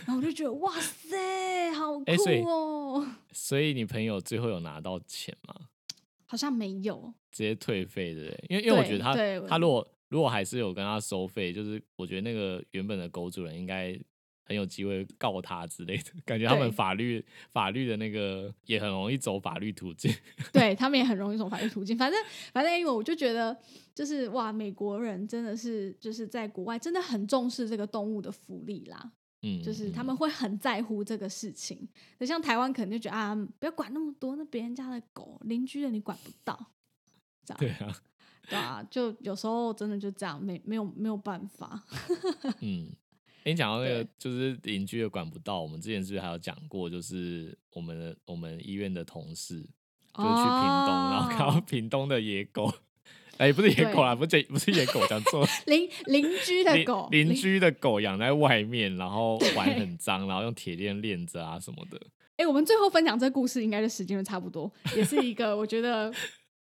[0.05, 3.07] 然后我就觉得哇塞，好酷哦！
[3.31, 5.53] 所以你朋友最后有拿到钱吗？
[6.25, 8.21] 好像没有，直接退费的。
[8.49, 9.13] 因为因为我觉得他
[9.47, 13.97] 他如果如果还是有跟他收费，就是我觉得那个原本的狗主人应该
[14.43, 16.03] 很有机会告他之类的。
[16.25, 20.13] 感觉他们法律法律的那个也很容易走法律途径。
[20.51, 21.95] 对他们也很容易走法律途径。
[21.95, 22.19] 反正
[22.51, 23.55] 反正因为我就觉得
[23.93, 29.11] 就是哇，美国人真的是就是在国外真的很重视这个动物的福利啦。
[29.48, 31.88] 嗯，就是他们会很在乎这个事情。
[32.18, 36.72] 那像台湾可能就觉得啊，不要管那么多，那别人家的狗、邻居的你管不到，
[37.46, 38.02] 这样对啊，
[38.50, 41.84] 对啊，就有时候真的就这样，没没有没有办法。
[42.62, 42.89] 嗯，
[43.43, 46.89] 你讲到那个就是邻居的管不到，我们之前是不是还有讲过？
[46.89, 52.74] 就是我们我们医院的同事就是去屏东，然后看到屏东的野狗。
[53.38, 55.45] 哎，不是野狗啦，不是不是野狗，讲错。
[55.65, 61.99] 邻邻居的狗，邻居的狗养在外面，然后碗很脏，然后用铁链链着啊什么的。
[62.38, 66.13] 哎，我们最后分享这故事，应该的时间就差不多，也是一个我觉得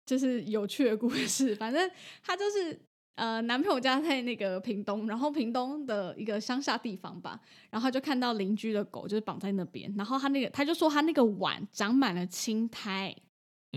[0.05, 1.55] 就是有趣的故事。
[1.55, 1.89] 反正
[2.23, 2.79] 他就是
[3.15, 7.39] 呃，男朋友家在那个屏东，然后屏东的一个乡下地方吧，
[7.69, 13.15] 然后就看到邻居的狗就是绑在那边，然后他那个他就说他那个碗长满了青苔，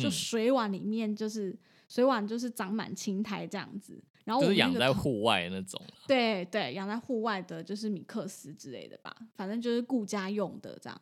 [0.00, 1.54] 就水碗里面就是。
[1.90, 5.82] 水碗就是长满青苔这样子，然后就是养在户外那种。
[6.06, 11.00] 对对，养在户外的就是米克斯之类的吧，反正就是顾家用的这样。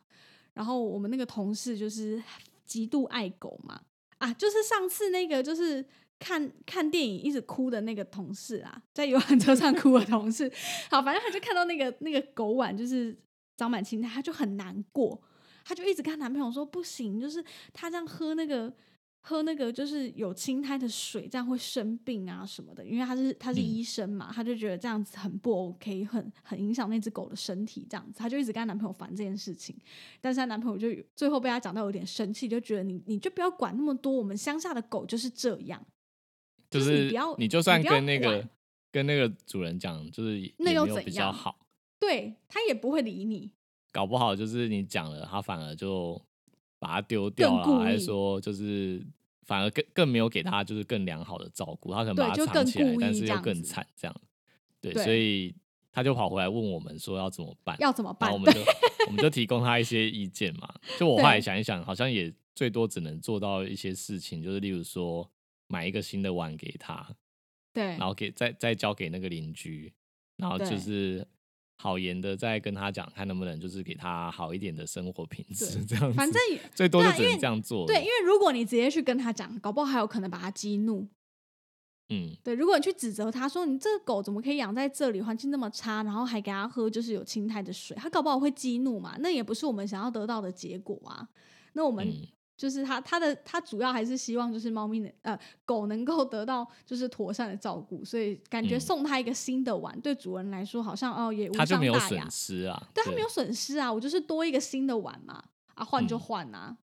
[0.55, 2.21] 然后我们那个同事就是
[2.65, 3.79] 极度爱狗嘛，
[4.17, 5.85] 啊，就是上次那个就是
[6.17, 10.51] 看看电影一直哭的那个同事啊，在游览车上哭的同事。
[10.89, 13.15] 好，反正他就看到那个那个狗碗就是
[13.55, 15.21] 长满青苔，他就很难过，
[15.63, 18.73] 他就一直跟他男朋友说不行，就是他这样喝那个。
[19.21, 22.85] 喝那个就是有青苔的水，这样会生病啊什么的。
[22.85, 27.85] 因为他是他是医生嘛，他就觉得这样子很不 OK，很很影响那只狗的身体。
[27.89, 29.75] 这样子，他就一直跟他男朋友烦这件事情。
[30.21, 35.85] 但是她男朋友就最后被他讲到有点生气，就觉得你你就不要管那么多，我们乡下的狗就是这样，
[36.71, 38.47] 就是你不要，你就算跟那个
[38.91, 41.31] 跟那个主人讲，就是那又怎样？
[41.31, 41.59] 好，
[41.99, 43.51] 对他也不会理你。
[43.91, 46.19] 搞不好就是你讲了，他反而就。
[46.79, 49.05] 把它丢掉了，还是说就是
[49.43, 54.21] 反而更更没有给他就是更良好的照顾，他可能把它藏起来，但是又更惨这样。
[54.81, 55.53] 对，所以
[55.91, 57.75] 他就跑回来问我们说要怎么办？
[57.79, 58.31] 要怎么办？
[58.31, 58.61] 我们就
[59.07, 60.73] 我们就提供他一些意见嘛。
[60.97, 65.29] 就我后来想一想，好像也最多只能做到一些事情，就是例如说
[65.67, 67.05] 买一个新的碗给他，
[67.73, 69.91] 对，然后给再再交给那个邻居，
[70.37, 71.27] 然后就是
[71.81, 76.13] 好言的再跟他讲，看能不能就是给他好一点的生活品质，这样子。
[76.13, 77.87] 反正也最多就只能这样做。
[77.87, 81.07] 对，因为如果你直接去跟他讲，搞不好还有可能把他激怒。
[82.09, 91.29] 嗯，对，如果你去指责他说你这个狗怎么可以养在这里，环境那么差，然后还给他喝就是有青苔的水，他搞不好会激怒嘛，那也不是我们想要得到的结果啊。
[91.73, 92.27] 那我们嗯
[92.59, 102.89] 就是他他的他主要还是希望就是猫咪能呃狗能够得到就是妥善的照顾，所以感觉嗯送它一个新的碗，对主人来说好像哦也无他就没有伤大雅损，失啊。
[102.93, 105.41] 对他没有损失啊，我就是多一个新的碗嘛，
[105.73, 106.77] 啊换就嗯换啊，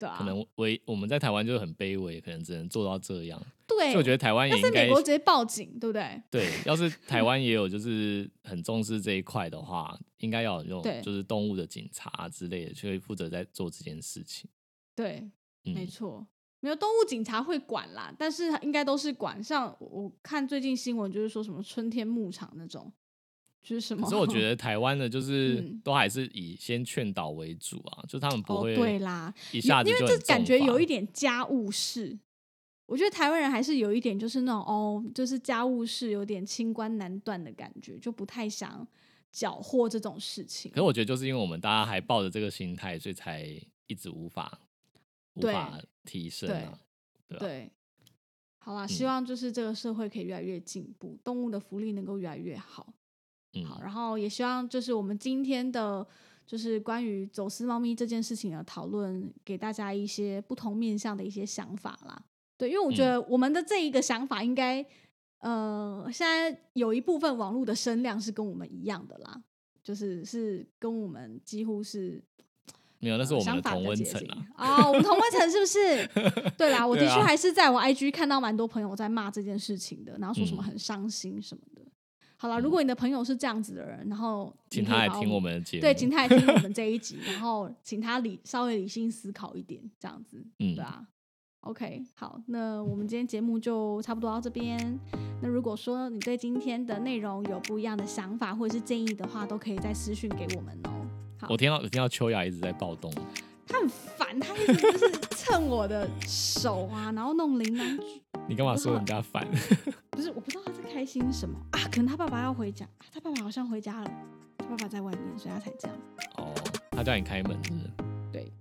[0.00, 3.40] 对啊，可能为我们在台湾就很卑微，可能只能做到这样。
[3.68, 6.20] 对，所以我觉得台湾也要是应该美国直接报警，对不对？
[6.28, 14.50] 对，要是台 湾也有就是很重视这一块的话，应该要有那对种就是动物的警察之类的，去负责在做这件事情。
[14.94, 15.30] 对，
[15.62, 16.26] 没嗯，错，
[16.60, 19.42] 没有动物警察会管啦，但是应该都是管。
[19.42, 22.92] 像我我看最近新闻，就是说什么春天牧场那种，
[23.62, 24.04] 就是什么。
[24.04, 32.18] 可是我觉得台湾的就 是嗯都还是以先劝导为主啊，就他们不哦，会对啦，一下子因为这感觉有一点家务事。
[32.86, 38.86] 我觉得台湾人还是有一点，就是那种哦，就是家务事有点清官难断的感觉，就不太想
[39.32, 40.76] 缴获这种事情可。
[40.76, 43.48] 是我觉得就是因为我们大家还抱着这个心态，所以才
[43.86, 44.60] 一直无法
[45.34, 46.78] 无法提升啊。
[47.26, 47.72] 对吧对，
[48.58, 52.92] 好啦，希嗯望就是这个社会可以越来越进步，动物的福利能够越来越好。
[53.54, 56.06] 嗯，好，然后也希望就是我们今天的，
[56.46, 62.24] 就是关于走私猫咪这件事情的讨论，给大家一些不同面向的一些想法啦。
[62.56, 64.84] 对，因为我觉嗯得我们的这一个想法应该，
[65.38, 69.42] 呃，现在有一部分网络的声量是跟我们一样的啦，
[69.82, 72.22] 就是是跟我们几乎是
[73.00, 74.20] 没有，那是我们的同温层
[74.56, 74.82] 啊。
[74.82, 76.50] 哦，我们同温层是不是？
[76.56, 81.82] 对啦，我的确还是在我 IG 看到蛮多朋友在骂这件事情的，然后说什么嗯很伤心什么的。
[82.36, 85.80] 好了，如果你的朋友是这样子的人，然后你请他来听我们的节目。
[85.82, 91.06] 对，请他来听我们这一集，然后请他理稍微理性思考一点，这样子，嗯对啊。
[91.60, 94.98] OK，好，那我们今天节目就差不多到这边。
[95.40, 100.90] 那如果说你对今天的内容有不一样的想法或者是建议的话，都可以再私讯给我们哦。
[101.44, 103.12] 好我听到我听到秋雅一直在暴动，
[103.66, 108.22] 他很烦，他一直就是蹭我的手啊， 然后弄铃铛菊。
[108.46, 109.46] 你干嘛说人家烦？
[110.10, 111.80] 不是，我不知道他在开心什么啊？
[111.90, 114.10] 可能他爸爸要回家，啊他爸爸好像回家了，
[114.58, 115.96] 他爸爸在外面，所以他才这样。
[116.36, 116.52] 哦，
[116.90, 117.90] 他叫你开门是不是？
[118.32, 118.52] 对，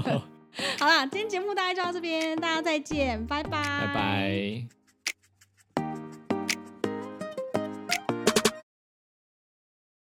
[0.78, 4.81] 好啦，今天节目大概就到这边，大家再见，拜拜，拜拜。